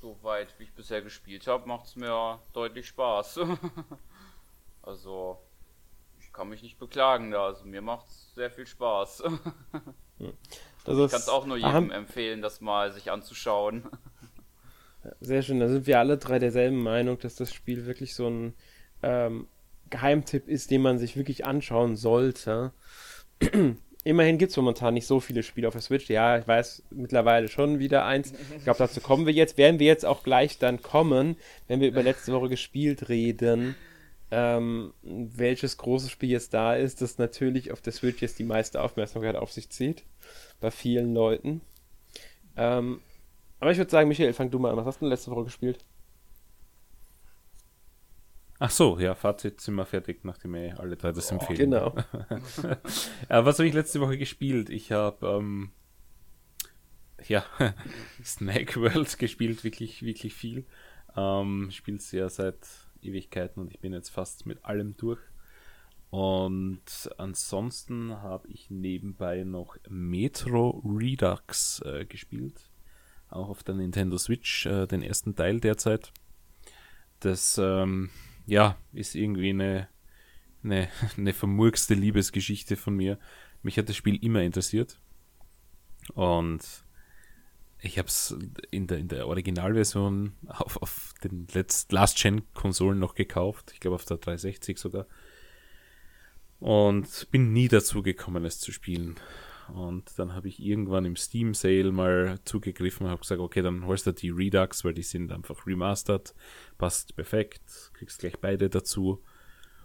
[0.00, 3.40] soweit wie ich bisher gespielt habe, macht es mir deutlich Spaß.
[4.82, 5.38] also
[6.18, 9.24] ich kann mich nicht beklagen da, also mir macht es sehr viel Spaß.
[10.18, 10.32] Hm.
[10.86, 13.84] Also ich kann es auch nur jedem empfehlen, das mal sich anzuschauen.
[15.20, 18.54] Sehr schön, da sind wir alle drei derselben Meinung, dass das Spiel wirklich so ein
[19.02, 19.46] ähm,
[19.90, 22.72] Geheimtipp ist, den man sich wirklich anschauen sollte.
[24.04, 26.08] Immerhin gibt es momentan nicht so viele Spiele auf der Switch.
[26.08, 28.32] Ja, ich weiß mittlerweile schon wieder eins.
[28.56, 29.58] Ich glaube, dazu kommen wir jetzt.
[29.58, 31.36] Werden wir jetzt auch gleich dann kommen,
[31.66, 33.74] wenn wir über letzte Woche gespielt reden.
[34.30, 38.80] Ähm, welches großes Spiel jetzt da ist, das natürlich auf der Switch jetzt die meiste
[38.80, 40.04] Aufmerksamkeit auf sich zieht.
[40.60, 41.60] Bei vielen Leuten.
[42.56, 43.00] Ähm,
[43.66, 44.76] aber ich würde sagen, Michael, fang du mal an.
[44.76, 45.84] Was hast du denn letzte Woche gespielt?
[48.60, 51.72] Ach so, ja, Fazit sind wir fertig, nachdem wir alle drei das oh, empfehlen.
[51.72, 51.92] Genau.
[53.28, 54.70] ja, was habe ich letzte Woche gespielt?
[54.70, 55.72] Ich habe, ähm,
[57.26, 57.44] ja,
[58.24, 60.64] Snack World gespielt, wirklich, wirklich viel.
[61.16, 62.68] Ähm, Spielt es ja seit
[63.02, 65.18] Ewigkeiten und ich bin jetzt fast mit allem durch.
[66.10, 72.70] Und ansonsten habe ich nebenbei noch Metro Redux äh, gespielt
[73.30, 76.12] auch auf der Nintendo Switch, äh, den ersten Teil derzeit.
[77.20, 78.10] Das, ähm,
[78.46, 79.88] ja, ist irgendwie eine,
[80.62, 83.18] eine, eine vermurkste Liebesgeschichte von mir.
[83.62, 84.98] Mich hat das Spiel immer interessiert.
[86.14, 86.62] Und
[87.80, 88.36] ich habe es
[88.70, 91.46] in der, in der Originalversion auf, auf den
[91.90, 93.72] Last-Gen-Konsolen noch gekauft.
[93.74, 95.06] Ich glaube auf der 360 sogar.
[96.58, 99.16] Und bin nie dazu gekommen, es zu spielen.
[99.72, 103.86] Und dann habe ich irgendwann im Steam Sale mal zugegriffen und habe gesagt, okay, dann
[103.86, 106.34] holst du die Redux, weil die sind einfach remastered,
[106.78, 109.22] passt perfekt, kriegst gleich beide dazu.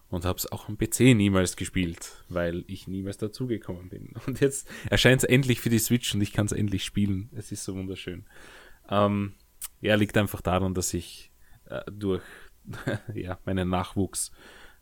[0.09, 4.13] Und habe es auch am PC niemals gespielt, weil ich niemals dazugekommen bin.
[4.27, 7.29] Und jetzt erscheint es endlich für die Switch und ich kann es endlich spielen.
[7.33, 8.25] Es ist so wunderschön.
[8.89, 9.35] Ähm,
[9.79, 11.31] ja, liegt einfach daran, dass ich
[11.69, 12.23] äh, durch
[13.13, 14.33] ja, meinen Nachwuchs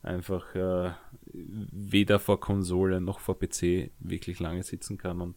[0.02, 0.92] einfach äh,
[1.34, 5.36] weder vor Konsole noch vor PC wirklich lange sitzen kann und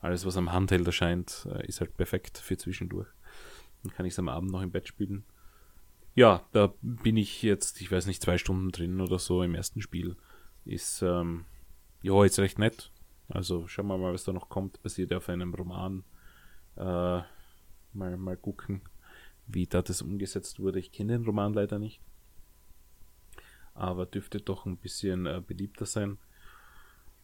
[0.00, 3.08] alles, was am Handheld erscheint, äh, ist halt perfekt für zwischendurch.
[3.82, 5.24] Dann kann ich es am Abend noch im Bett spielen.
[6.14, 9.82] Ja, da bin ich jetzt, ich weiß nicht, zwei Stunden drin oder so im ersten
[9.82, 10.16] Spiel.
[10.64, 11.44] Ist, ähm,
[12.02, 12.90] ja, ist recht nett.
[13.28, 14.82] Also schauen wir mal, was da noch kommt.
[14.82, 16.04] Basiert ja auf einem Roman.
[16.76, 17.20] Äh,
[17.92, 18.82] mal, mal gucken,
[19.46, 20.78] wie da das umgesetzt wurde.
[20.78, 22.00] Ich kenne den Roman leider nicht.
[23.76, 26.18] Aber dürfte doch ein bisschen äh, beliebter sein.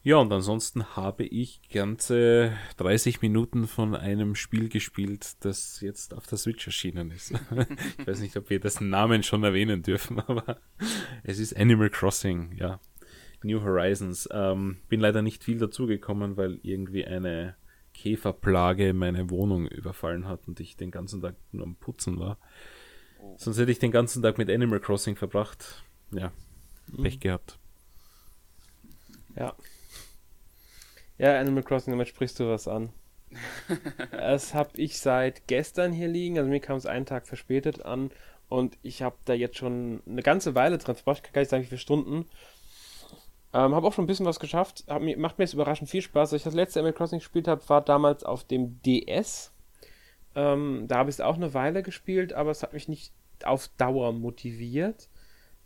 [0.04, 6.26] Ja, und ansonsten habe ich ganze 30 Minuten von einem Spiel gespielt, das jetzt auf
[6.26, 7.30] der Switch erschienen ist.
[7.98, 10.60] ich weiß nicht, ob wir dessen Namen schon erwähnen dürfen, aber
[11.22, 12.80] es ist Animal Crossing, ja.
[13.44, 14.28] New Horizons.
[14.32, 17.56] Ähm, bin leider nicht viel dazugekommen, weil irgendwie eine
[17.94, 22.38] Käferplage meine Wohnung überfallen hat und ich den ganzen Tag nur am Putzen war.
[23.20, 23.36] Oh.
[23.38, 25.84] Sonst hätte ich den ganzen Tag mit Animal Crossing verbracht.
[26.12, 26.32] Ja,
[26.88, 27.02] mhm.
[27.02, 27.58] Pech gehabt.
[29.36, 29.54] Ja.
[31.18, 32.90] Ja, Animal Crossing, damit sprichst du was an.
[34.10, 38.10] das habe ich seit gestern hier liegen, also mir kam es einen Tag verspätet an
[38.48, 41.50] und ich habe da jetzt schon eine ganze Weile dran verbracht, ich kann gar nicht
[41.50, 42.26] sagen, wie viele Stunden.
[43.54, 44.84] Ähm, habe auch schon ein bisschen was geschafft.
[44.88, 46.32] Hab, macht mir jetzt überraschend viel Spaß.
[46.32, 49.52] Als ich das letzte Animal Crossing gespielt habe, war damals auf dem DS.
[50.34, 53.12] Ähm, da habe ich es auch eine Weile gespielt, aber es hat mich nicht
[53.44, 55.08] auf Dauer motiviert.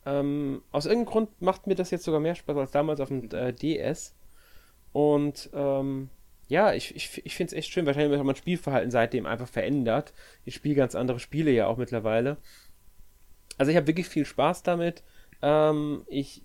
[0.07, 3.29] Ähm, aus irgendeinem Grund macht mir das jetzt sogar mehr Spaß als damals auf dem
[3.33, 4.15] äh, DS.
[4.93, 6.09] Und ähm,
[6.49, 7.87] ja, ich, ich, ich finde es echt schön.
[7.87, 10.15] Wahrscheinlich hat mein Spielverhalten seitdem einfach verändert.
[10.45, 12.37] Ich spiele ganz andere Spiele ja auch mittlerweile.
[13.59, 15.03] Also ich habe wirklich viel Spaß damit.
[15.43, 16.43] Ähm, ich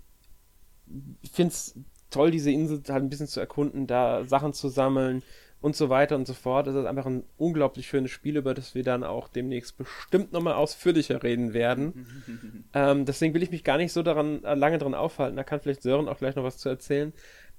[1.32, 1.78] finde es
[2.10, 5.22] toll, diese Insel halt ein bisschen zu erkunden, da Sachen zu sammeln
[5.62, 6.66] und so weiter und so fort.
[6.66, 10.54] Es ist einfach ein unglaublich schönes Spiel, über das wir dann auch demnächst bestimmt nochmal
[10.54, 12.66] ausführlicher reden werden.
[12.74, 15.36] ähm, deswegen will ich mich gar nicht so daran äh, lange dran aufhalten.
[15.36, 17.12] Da kann vielleicht Sören auch gleich noch was zu erzählen.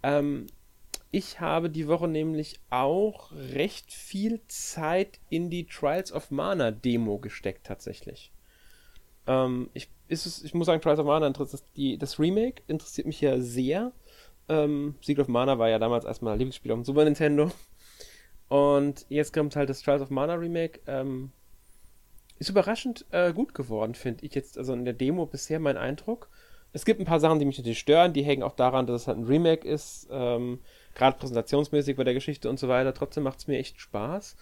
[0.04, 0.46] Ähm,
[1.12, 7.20] ich habe die Woche nämlich auch recht viel Zeit in die Trials of Mana Demo
[7.20, 8.32] gesteckt, tatsächlich.
[9.28, 13.22] Ähm, ich es, ich muss sagen, Trials of Mana interessiert die, das Remake interessiert mich
[13.22, 13.94] ja sehr.
[14.50, 17.52] Ähm, Secret of Mana war ja damals erstmal Lieblingsspiel auf dem Super Nintendo.
[18.54, 20.80] Und jetzt kommt halt das Trials of Mana Remake.
[20.86, 21.32] Ähm,
[22.38, 26.30] ist überraschend äh, gut geworden, finde ich jetzt, also in der Demo bisher mein Eindruck.
[26.72, 29.08] Es gibt ein paar Sachen, die mich natürlich stören, die hängen auch daran, dass es
[29.08, 30.60] halt ein Remake ist, ähm,
[30.94, 32.94] gerade präsentationsmäßig bei der Geschichte und so weiter.
[32.94, 34.36] Trotzdem macht es mir echt Spaß.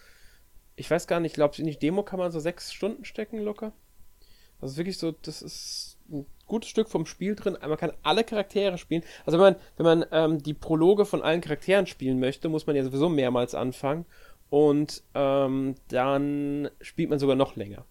[0.76, 3.38] Ich weiß gar nicht, ich glaube, in die Demo kann man so sechs Stunden stecken
[3.38, 3.72] locker.
[4.60, 7.56] Das ist wirklich so, das ist ein gutes Stück vom Spiel drin.
[7.60, 9.02] Man kann alle Charaktere spielen.
[9.24, 12.76] Also wenn man, wenn man ähm, die Prologe von allen Charakteren spielen möchte, muss man
[12.76, 14.04] ja sowieso mehrmals anfangen.
[14.50, 17.86] Und ähm, dann spielt man sogar noch länger.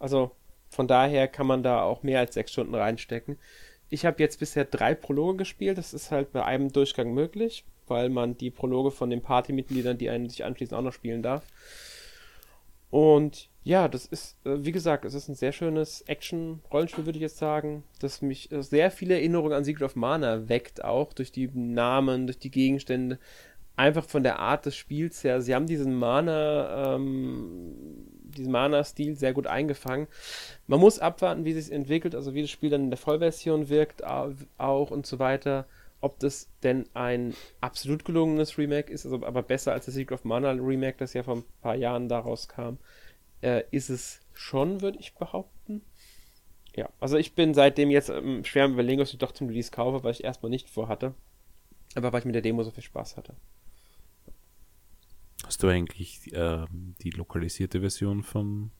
[0.00, 0.32] Also
[0.68, 3.38] von daher kann man da auch mehr als sechs Stunden reinstecken.
[3.88, 5.78] Ich habe jetzt bisher drei Prologe gespielt.
[5.78, 10.10] Das ist halt bei einem Durchgang möglich, weil man die Prologe von den Partymitgliedern, die
[10.10, 11.44] einen sich anschließen, auch noch spielen darf.
[12.90, 17.22] Und ja, das ist, äh, wie gesagt, es ist ein sehr schönes Action-Rollenspiel, würde ich
[17.22, 21.30] jetzt sagen, das mich äh, sehr viele Erinnerungen an Secret of Mana weckt, auch durch
[21.30, 23.18] die Namen, durch die Gegenstände,
[23.76, 25.40] einfach von der Art des Spiels her.
[25.40, 27.74] Sie haben diesen Mana, ähm,
[28.24, 30.08] diesen Mana-Stil sehr gut eingefangen.
[30.66, 34.02] Man muss abwarten, wie sich entwickelt, also wie das Spiel dann in der Vollversion wirkt,
[34.04, 35.66] auch und so weiter.
[36.00, 40.24] Ob das denn ein absolut gelungenes Remake ist, also aber besser als das Secret of
[40.24, 42.78] Mana Remake, das ja vor ein paar Jahren daraus kam
[43.42, 45.82] äh, ist es schon, würde ich behaupten.
[46.74, 49.70] Ja, also ich bin seitdem jetzt ähm, schwer am überlegen, ob ich doch zum Release
[49.70, 51.14] kaufe, weil ich erstmal nicht vorhatte.
[51.94, 53.36] Aber weil ich mit der Demo so viel Spaß hatte.
[55.44, 56.64] Hast du eigentlich äh,
[57.02, 58.70] die lokalisierte Version vom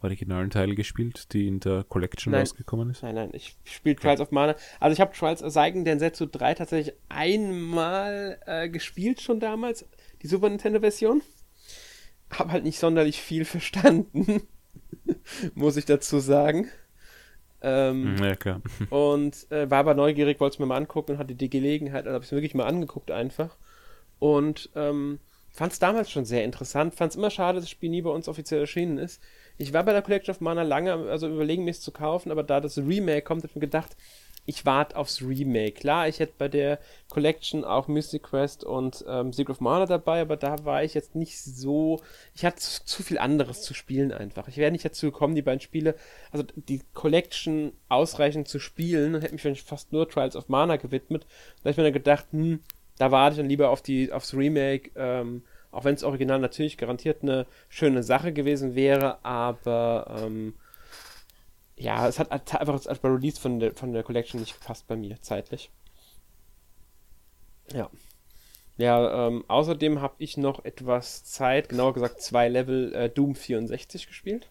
[0.00, 3.02] originalen Teil gespielt, die in der Collection nein, rausgekommen ist?
[3.02, 4.54] Nein, nein, ich spiele Trials of Mana.
[4.80, 9.84] Also ich habe Trials Seigen Densetsu 3 tatsächlich einmal äh, gespielt schon damals,
[10.22, 11.20] die Super Nintendo Version
[12.30, 14.42] habe halt nicht sonderlich viel verstanden,
[15.54, 16.68] muss ich dazu sagen.
[17.62, 18.60] Ähm, ja, klar.
[18.90, 22.14] und äh, war aber neugierig, wollte es mir mal angucken und hatte die Gelegenheit, also
[22.14, 23.56] habe ich es wirklich mal angeguckt einfach.
[24.18, 25.18] Und ähm,
[25.50, 26.94] fand es damals schon sehr interessant.
[26.94, 29.22] Fand es immer schade, dass das Spiel nie bei uns offiziell erschienen ist.
[29.58, 32.42] Ich war bei der Collection of Mana lange, also überlegen, mir es zu kaufen, aber
[32.42, 33.96] da das Remake kommt, habe ich mir gedacht,
[34.46, 35.72] ich warte aufs Remake.
[35.72, 36.78] Klar, ich hätte bei der
[37.08, 41.16] Collection auch Mystic Quest und ähm, Secret of Mana dabei, aber da war ich jetzt
[41.16, 42.00] nicht so.
[42.34, 44.48] Ich hatte zu, zu, viel anderes zu spielen einfach.
[44.48, 45.96] Ich wäre nicht dazu gekommen, die beiden Spiele,
[46.30, 51.26] also die Collection ausreichend zu spielen und hätte mich fast nur Trials of Mana gewidmet.
[51.56, 52.60] Da habe ich mir dann gedacht, hm,
[52.98, 54.90] da warte ich dann lieber auf die, aufs Remake.
[54.94, 55.42] Ähm,
[55.72, 60.54] auch wenn es original natürlich garantiert eine schöne Sache gewesen wäre, aber ähm,
[61.76, 65.20] ja, es hat einfach als Release von der, von der Collection nicht gepasst bei mir,
[65.20, 65.70] zeitlich.
[67.72, 67.90] Ja.
[68.78, 74.06] Ja, ähm, außerdem habe ich noch etwas Zeit, genauer gesagt zwei Level äh, Doom 64
[74.06, 74.50] gespielt.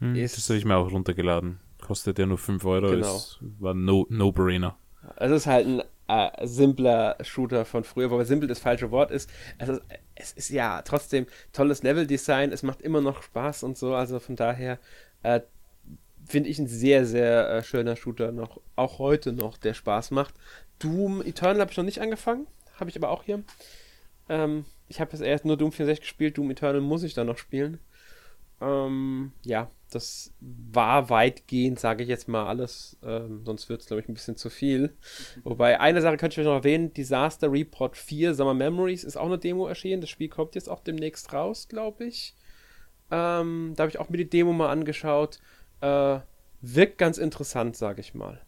[0.00, 1.60] Hm, ist, das habe ich mir auch runtergeladen.
[1.80, 3.16] Kostet ja nur 5 Euro, genau.
[3.16, 4.76] ist, war no-brainer.
[5.00, 9.10] No es ist halt ein äh, simpler Shooter von früher, wobei simpel das falsche Wort
[9.10, 9.30] ist.
[9.58, 9.80] Also,
[10.14, 14.36] es ist ja trotzdem tolles Leveldesign, es macht immer noch Spaß und so, also von
[14.36, 14.78] daher
[15.22, 15.40] äh,
[16.26, 20.34] finde ich ein sehr, sehr äh, schöner Shooter noch, auch heute noch, der Spaß macht.
[20.78, 22.46] Doom Eternal habe ich noch nicht angefangen,
[22.78, 23.42] habe ich aber auch hier.
[24.28, 27.38] Ähm, ich habe jetzt erst nur Doom 64 gespielt, Doom Eternal muss ich dann noch
[27.38, 27.78] spielen.
[28.60, 32.96] Ähm, ja, das war weitgehend, sage ich jetzt mal, alles.
[33.02, 34.94] Ähm, sonst wird es, glaube ich, ein bisschen zu viel.
[35.42, 39.38] Wobei, eine Sache könnte ich noch erwähnen: Disaster Report 4 Summer Memories ist auch eine
[39.38, 40.00] Demo erschienen.
[40.00, 42.34] Das Spiel kommt jetzt auch demnächst raus, glaube ich.
[43.10, 45.40] Ähm, da habe ich auch mir die Demo mal angeschaut.
[45.80, 46.18] Äh,
[46.60, 48.40] wirkt ganz interessant, sage ich mal.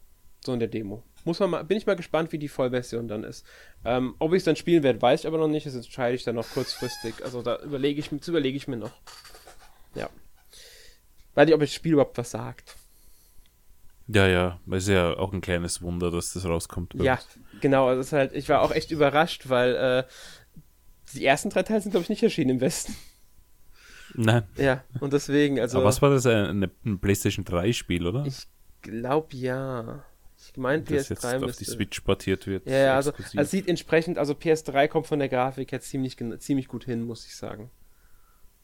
[0.45, 1.03] So in der Demo.
[1.25, 3.47] Muss man mal, bin ich mal gespannt, wie die Vollversion dann ist.
[3.85, 5.67] Ähm, ob ich es dann spielen werde, weiß ich aber noch nicht.
[5.67, 7.15] Das entscheide ich dann noch kurzfristig.
[7.25, 8.93] Also da überlege ich, das überlege ich mir noch.
[9.95, 10.11] Ja.
[11.35, 12.77] Weiß nicht, ob das Spiel überhaupt was sagt.
[14.09, 16.95] Ja, ja, es ist ja auch ein kleines Wunder, dass das rauskommt.
[16.95, 17.21] Ja,
[17.61, 17.87] genau.
[17.87, 20.05] Also ist halt, ich war auch echt überrascht, weil äh,
[21.15, 22.97] die ersten drei Teile sind, glaube ich, nicht erschienen im Westen.
[24.15, 24.43] Nein.
[24.57, 25.79] Ja, und deswegen, also.
[25.79, 26.27] Aber was war das?
[26.27, 28.25] Ein, ein PlayStation 3-Spiel, oder?
[28.27, 28.47] Ich
[28.83, 30.05] glaube ja.
[30.37, 32.67] Ich meine, PS3 das jetzt auf die Switch portiert wird.
[32.67, 36.67] Ja, ja also, also sieht entsprechend, also PS3 kommt von der Grafik jetzt ziemlich, ziemlich
[36.67, 37.71] gut hin, muss ich sagen.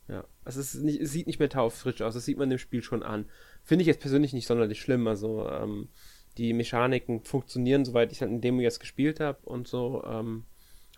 [0.09, 2.82] Ja, also es, nicht, es, sieht nicht mehr taufrisch aus, das sieht man dem Spiel
[2.82, 3.26] schon an.
[3.62, 5.88] Finde ich jetzt persönlich nicht sonderlich schlimm, also ähm,
[6.36, 10.03] die Mechaniken funktionieren, soweit ich halt in Demo jetzt gespielt habe und so.
[10.05, 10.44] Ähm,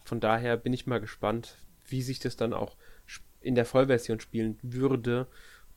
[0.05, 2.77] von daher bin ich mal gespannt, wie sich das dann auch
[3.41, 5.27] in der Vollversion spielen würde,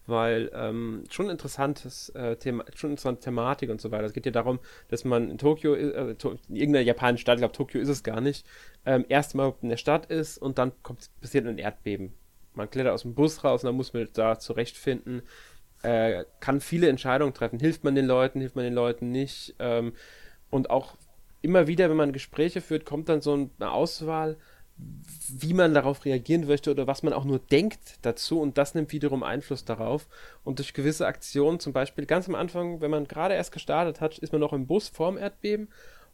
[0.05, 4.05] weil ähm, schon interessantes äh, Thema, schon interessante Thematik und so weiter.
[4.05, 4.59] Es geht ja darum,
[4.89, 8.03] dass man in Tokio, äh, to in irgendeiner japanischen Stadt, ich glaube Tokio ist es
[8.03, 8.45] gar nicht,
[8.85, 12.13] ähm, erstmal in der Stadt ist und dann kommt, passiert ein Erdbeben
[12.55, 15.23] man klettert aus dem Bus raus und dann muss man da zurechtfinden,
[15.81, 17.59] äh, kann viele Entscheidungen treffen.
[17.59, 19.55] Hilft man den Leuten, hilft man den Leuten nicht?
[19.59, 19.93] Ähm,
[20.49, 20.95] und auch
[21.41, 24.37] immer wieder, wenn man Gespräche führt, kommt dann so eine Auswahl,
[24.75, 28.91] wie man darauf reagieren möchte oder was man auch nur denkt dazu und das nimmt
[28.91, 30.07] wiederum Einfluss darauf.
[30.43, 34.17] Und durch gewisse Aktionen, zum Beispiel ganz am Anfang, wenn man gerade erst gestartet hat,
[34.17, 35.69] ist man noch im Bus vorm Erdbeben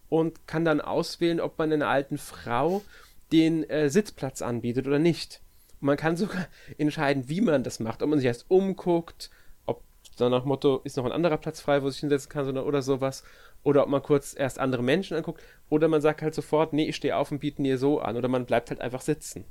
[0.08, 2.82] und kann dann auswählen, ob man einer alten Frau
[3.32, 5.40] den äh, Sitzplatz anbietet oder nicht.
[5.80, 6.46] Und man kann sogar
[6.78, 8.02] entscheiden, wie man das macht.
[8.02, 9.30] Ob man sich erst umguckt,
[9.66, 9.82] ob
[10.16, 13.22] dann nach Motto, ist noch ein anderer Platz frei, wo ich hinsetzen kann oder sowas.
[13.62, 15.42] Oder ob man kurz erst andere Menschen anguckt.
[15.68, 18.16] Oder man sagt halt sofort, nee, ich stehe auf und biete dir so an.
[18.16, 19.44] Oder man bleibt halt einfach sitzen.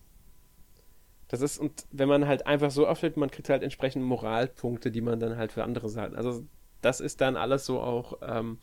[1.28, 5.02] Das ist, und wenn man halt einfach so aufstellt, man kriegt halt entsprechend Moralpunkte, die
[5.02, 6.16] man dann halt für andere sagt.
[6.16, 6.44] Also
[6.82, 8.58] das ist dann alles so auch, ähm,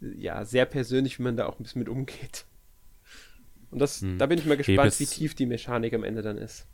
[0.00, 2.46] ja, sehr persönlich, wie man da auch ein bisschen mit umgeht.
[3.70, 4.16] Und das, hm.
[4.16, 6.66] da bin ich mal gespannt, wie tief die Mechanik am Ende dann ist.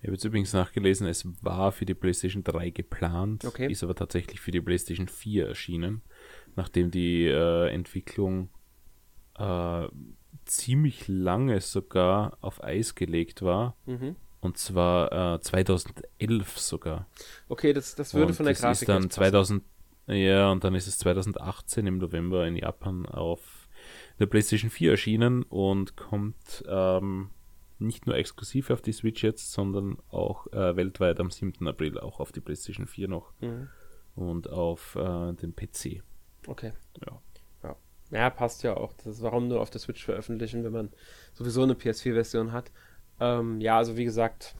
[0.00, 3.70] Ich habe jetzt übrigens nachgelesen, es war für die PlayStation 3 geplant, okay.
[3.70, 6.02] ist aber tatsächlich für die PlayStation 4 erschienen,
[6.56, 8.50] nachdem die äh, Entwicklung
[9.38, 9.88] äh,
[10.44, 13.76] ziemlich lange sogar auf Eis gelegt war.
[13.86, 14.16] Mhm.
[14.40, 17.06] Und zwar äh, 2011 sogar.
[17.48, 19.62] Okay, das, das würde und von der das Grafik ist dann 2000,
[20.08, 23.68] Ja, und dann ist es 2018 im November in Japan auf
[24.18, 27.30] der PlayStation 4 erschienen und kommt ähm,
[27.86, 31.66] nicht nur exklusiv auf die Switch jetzt, sondern auch äh, weltweit am 7.
[31.66, 33.68] April auch auf die PlayStation 4 noch mhm.
[34.14, 36.02] und auf äh, den PC.
[36.46, 36.72] Okay.
[37.06, 37.20] Ja.
[37.62, 37.76] ja.
[38.10, 38.92] Ja, passt ja auch.
[38.94, 40.90] Das ist, warum nur auf der Switch veröffentlichen, wenn man
[41.34, 42.70] sowieso eine PS4-Version hat.
[43.20, 44.54] Ähm, ja, also wie gesagt,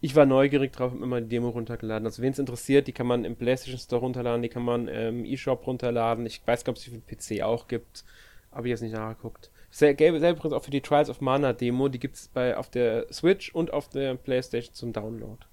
[0.00, 2.06] ich war neugierig drauf, habe immer die Demo runtergeladen.
[2.06, 5.24] Also wen es interessiert, die kann man im PlayStation Store runterladen, die kann man im
[5.24, 6.26] eShop runterladen.
[6.26, 8.04] Ich weiß gar nicht, ob es die für PC auch gibt.
[8.52, 9.50] Habe ich jetzt nicht nachgeguckt.
[9.76, 11.88] Selbe übrigens auch für die Trials of Mana Demo.
[11.88, 15.44] Die gibt es auf der Switch und auf der PlayStation zum Download.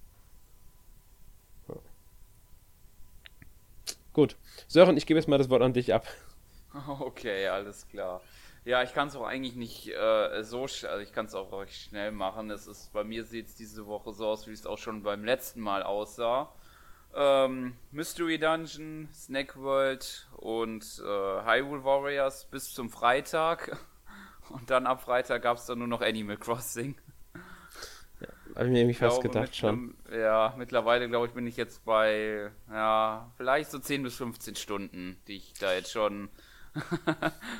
[4.14, 4.36] Gut.
[4.66, 6.06] Sören, ich gebe jetzt mal das Wort an dich ab.
[6.98, 8.20] Okay, alles klar.
[8.64, 11.74] Ja, ich kann es auch eigentlich nicht äh, so, also ich kann es auch recht
[11.74, 12.50] schnell machen.
[12.50, 15.24] Es ist bei mir sieht es diese Woche so aus, wie es auch schon beim
[15.24, 16.52] letzten Mal aussah.
[17.14, 23.78] Ähm, Mystery Dungeon, Snack World und äh, Hyrule Warriors bis zum Freitag.
[24.50, 26.94] Und dann ab Freitag gab es dann nur noch Animal Crossing.
[28.20, 29.96] Ja, habe ich mir irgendwie fast gedacht schon.
[30.12, 35.16] Ja, mittlerweile glaube ich bin ich jetzt bei, ja, vielleicht so 10 bis 15 Stunden,
[35.26, 36.28] die ich da jetzt schon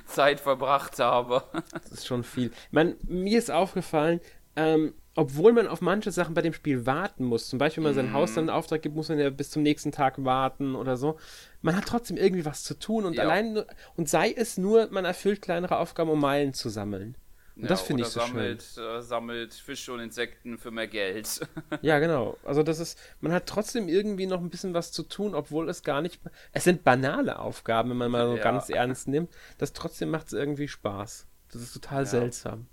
[0.07, 1.43] Zeit verbracht habe.
[1.72, 2.47] Das ist schon viel.
[2.49, 4.20] Ich meine, mir ist aufgefallen,
[4.57, 8.07] ähm, obwohl man auf manche Sachen bei dem Spiel warten muss, zum Beispiel, wenn man
[8.07, 8.12] sein.
[8.12, 11.19] Haus dann in Auftrag gibt, muss man ja bis zum nächsten Tag warten oder so.
[11.62, 13.23] Man hat trotzdem irgendwie was zu tun und ja.
[13.23, 13.62] allein
[13.97, 17.17] und sei es nur, man erfüllt kleinere Aufgaben, um Meilen zu sammeln.
[17.57, 18.99] Und ja, das finde ich so sammelt, schön.
[18.99, 21.47] Äh, sammelt Fische und Insekten für mehr Geld.
[21.83, 22.37] ja, genau.
[22.43, 25.85] Also das ist, man hat trotzdem irgendwie noch ein bisschen was zu tun, obwohl es
[25.85, 28.43] gar nicht, es sind banale Aufgaben, wenn man mal so ja.
[28.43, 29.33] ganz ernst nimmt.
[29.59, 31.29] Das trotzdem macht es irgendwie Spaß.
[31.53, 32.67] Das ist total seltsam.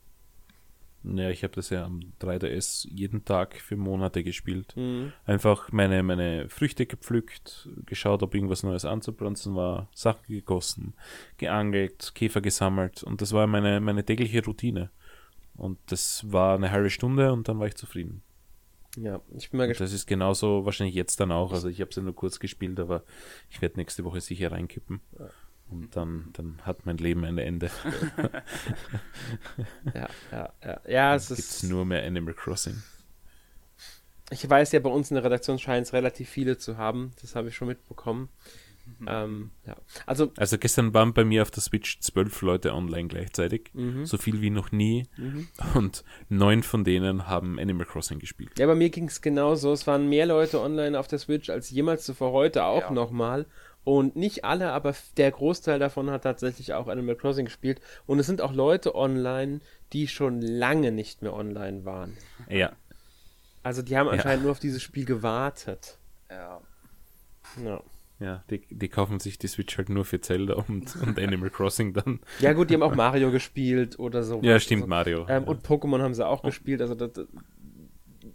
[1.04, 4.76] Ja, ich habe das ja am 3DS jeden Tag für Monate gespielt.
[4.76, 5.14] Mhm.
[5.26, 10.94] Einfach meine, meine Früchte gepflückt, geschaut, ob irgendwas Neues anzupflanzen war, Sachen gegossen,
[11.38, 14.92] geangelt, Käfer gesammelt und das war meine, meine tägliche Routine.
[15.56, 18.22] Und das war eine halbe Stunde und dann war ich zufrieden.
[18.98, 19.90] Ja, ich bin mal gespannt.
[19.90, 21.54] Das ist genauso wahrscheinlich jetzt dann auch.
[21.54, 23.04] Also ich habe es ja nur kurz gespielt, aber
[23.50, 25.02] ich werde nächste Woche sicher reinkippen.
[25.72, 27.72] Und dann, dann hat mein Leben ein Ende.
[29.94, 30.82] ja, ja, ja.
[30.88, 31.64] Ja, es ist.
[31.64, 32.84] nur mehr Animal Crossing.
[34.32, 37.12] Ich weiß ja, bei uns in der Redaktion scheint es relativ viele zu haben.
[37.22, 38.30] Das habe ich schon mitbekommen.
[39.00, 39.08] Mhm.
[39.08, 39.76] Ähm, ja.
[40.06, 43.70] also, also gestern waren bei mir auf der Switch zwölf Leute online gleichzeitig.
[43.74, 44.06] Mhm.
[44.06, 45.06] So viel wie noch nie.
[45.18, 45.48] Mhm.
[45.76, 48.58] Und neun von denen haben Animal Crossing gespielt.
[48.60, 49.72] Ja, bei mir ging es genauso.
[49.72, 52.92] Es waren mehr Leute online auf der Switch als jemals zuvor heute auch ja.
[52.92, 53.46] nochmal.
[53.84, 57.82] Und nicht alle, aber der Großteil davon hat tatsächlich auch Animal Crossing gespielt.
[58.06, 59.62] Und es sind auch Leute online,
[59.92, 62.18] die schon lange nicht mehr online waren.
[62.48, 62.74] Ja.
[63.64, 64.44] Also die haben anscheinend ja.
[64.44, 65.98] nur auf dieses Spiel gewartet.
[66.30, 66.62] Ja.
[67.64, 67.82] Ja.
[68.20, 71.94] Ja, die, die kaufen sich die Switch halt nur für Zelda und, und Animal Crossing
[71.94, 72.20] dann.
[72.40, 74.42] Ja gut, die haben auch Mario gespielt oder so.
[74.44, 75.22] Ja, stimmt, also, Mario.
[75.22, 75.50] Ähm, ja.
[75.50, 76.48] Und Pokémon haben sie auch oh.
[76.48, 76.82] gespielt.
[76.82, 77.26] Also das, das,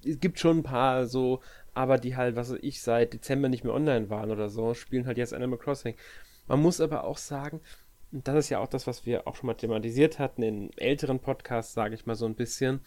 [0.05, 1.41] es gibt schon ein paar so
[1.77, 5.07] aber die halt, was weiß ich, seit Dezember nicht mehr online waren oder so, spielen
[5.07, 5.95] halt jetzt Animal Crossing.
[6.49, 7.61] Man muss aber auch sagen,
[8.13, 11.21] und das ist ja auch das, was wir auch schon mal thematisiert hatten in älteren
[11.21, 12.81] Podcasts, sage ich mal so ein bisschen,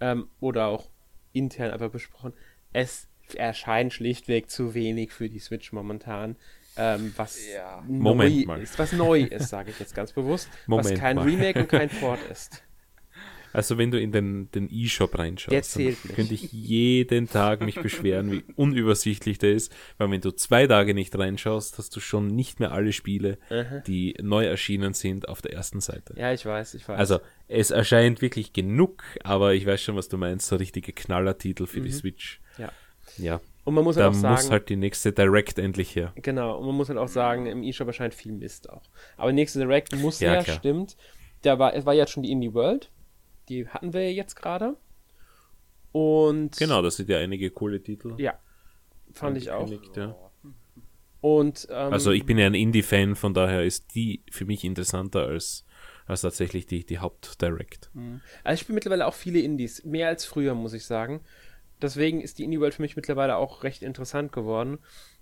[0.00, 0.90] ähm, oder auch
[1.34, 2.32] intern aber besprochen,
[2.72, 6.34] es erscheint schlichtweg zu wenig für die Switch momentan.
[6.76, 7.84] Ähm, was ja.
[7.86, 8.60] neu mal.
[8.60, 11.26] ist, was neu ist, sage ich jetzt ganz bewusst, Moment was kein mal.
[11.26, 12.64] Remake und kein Port ist.
[13.56, 15.80] Also wenn du in den, den E-Shop reinschaust,
[16.14, 20.92] könnte ich jeden Tag mich beschweren, wie unübersichtlich der ist, weil wenn du zwei Tage
[20.92, 23.78] nicht reinschaust, hast du schon nicht mehr alle Spiele, Aha.
[23.86, 26.12] die neu erschienen sind, auf der ersten Seite.
[26.18, 26.98] Ja, ich weiß, ich weiß.
[26.98, 31.64] Also es erscheint wirklich genug, aber ich weiß schon, was du meinst, so richtige Knallertitel
[31.64, 31.84] für mhm.
[31.84, 32.42] die Switch.
[32.58, 32.70] Ja.
[33.16, 33.40] Ja.
[33.64, 36.12] Und man muss halt da auch sagen, muss halt die nächste Direct endlich her.
[36.16, 38.82] Genau, und man muss halt auch sagen, im E-Shop erscheint viel Mist auch.
[39.16, 40.98] Aber die nächste Direct muss ja, ja stimmt.
[41.40, 42.90] Da war, es war jetzt schon die Indie World.
[43.48, 44.76] Die hatten wir jetzt gerade.
[45.92, 46.56] Und.
[46.58, 48.14] Genau, das sind ja einige coole Titel.
[48.18, 48.38] Ja.
[49.12, 49.70] Fand ich auch.
[49.96, 50.14] Ja.
[51.20, 55.26] Und, ähm, also ich bin ja ein Indie-Fan, von daher ist die für mich interessanter
[55.26, 55.64] als,
[56.06, 57.90] als tatsächlich die, die Haupt-Direct.
[57.94, 58.20] Mhm.
[58.44, 61.22] Also ich spiele mittlerweile auch viele Indies, mehr als früher, muss ich sagen.
[61.82, 64.78] Deswegen ist die Indie-World für mich mittlerweile auch recht interessant geworden.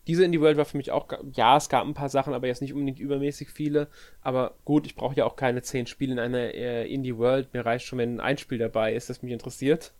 [0.06, 2.60] Diese Indie World war für mich auch, ja, es gab ein paar Sachen, aber jetzt
[2.62, 3.88] nicht unbedingt übermäßig viele.
[4.20, 7.52] Aber gut, ich brauche ja auch keine zehn Spiele in einer äh, Indie World.
[7.54, 9.94] Mir reicht schon, wenn ein Spiel dabei ist, das mich interessiert.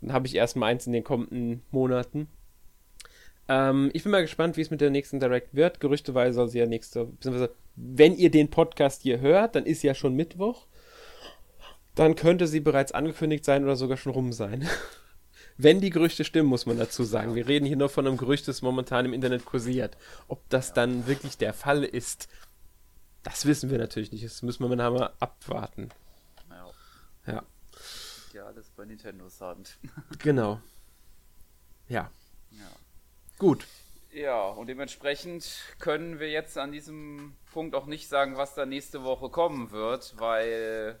[0.00, 2.28] Dann habe ich erstmal eins in den kommenden Monaten.
[3.48, 5.80] Ähm, ich bin mal gespannt, wie es mit der nächsten Direct wird.
[5.80, 9.94] Gerüchteweise soll sie ja nächste, beziehungsweise wenn ihr den Podcast hier hört, dann ist ja
[9.94, 10.66] schon Mittwoch.
[11.96, 14.68] Dann könnte sie bereits angekündigt sein oder sogar schon rum sein.
[15.62, 17.34] Wenn die Gerüchte stimmen, muss man dazu sagen.
[17.34, 19.96] Wir reden hier nur von einem Gerücht, das momentan im Internet kursiert.
[20.26, 22.28] Ob das dann wirklich der Fall ist,
[23.22, 24.24] das wissen wir natürlich nicht.
[24.24, 25.90] Das müssen wir mal abwarten.
[26.48, 27.32] Ja.
[27.32, 27.42] Ja.
[28.32, 29.78] Ja, alles bei Nintendos Hand.
[30.18, 30.60] Genau.
[31.88, 32.10] Ja.
[32.52, 32.70] Ja.
[33.38, 33.66] Gut.
[34.12, 35.46] Ja, und dementsprechend
[35.78, 40.14] können wir jetzt an diesem Punkt auch nicht sagen, was da nächste Woche kommen wird,
[40.18, 40.98] weil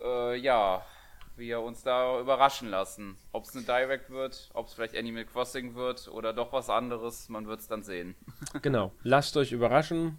[0.00, 0.84] äh, ja,
[1.38, 3.16] wir uns da überraschen lassen.
[3.32, 7.28] Ob es eine Direct wird, ob es vielleicht Animal Crossing wird oder doch was anderes,
[7.28, 8.14] man wird es dann sehen.
[8.62, 10.18] genau, lasst euch überraschen,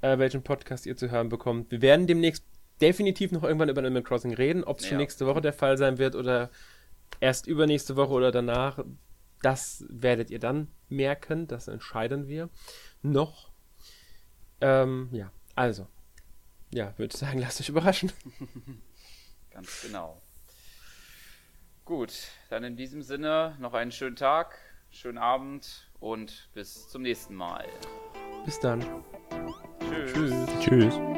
[0.00, 1.70] äh, welchen Podcast ihr zu hören bekommt.
[1.70, 2.44] Wir werden demnächst
[2.80, 4.90] definitiv noch irgendwann über Animal Crossing reden, ob es ja.
[4.90, 6.50] schon nächste Woche der Fall sein wird oder
[7.20, 8.84] erst übernächste Woche oder danach.
[9.42, 12.48] Das werdet ihr dann merken, das entscheiden wir
[13.02, 13.50] noch.
[14.60, 15.86] Ähm, ja, also,
[16.72, 18.12] ja, würde ich sagen, lasst euch überraschen.
[19.50, 20.20] Ganz genau.
[21.84, 22.14] Gut,
[22.48, 24.56] dann in diesem Sinne noch einen schönen Tag,
[24.90, 27.66] schönen Abend und bis zum nächsten Mal.
[28.46, 28.80] Bis dann.
[29.80, 30.12] Tschüss.
[30.14, 30.48] Tschüss.
[30.60, 31.13] Tschüss.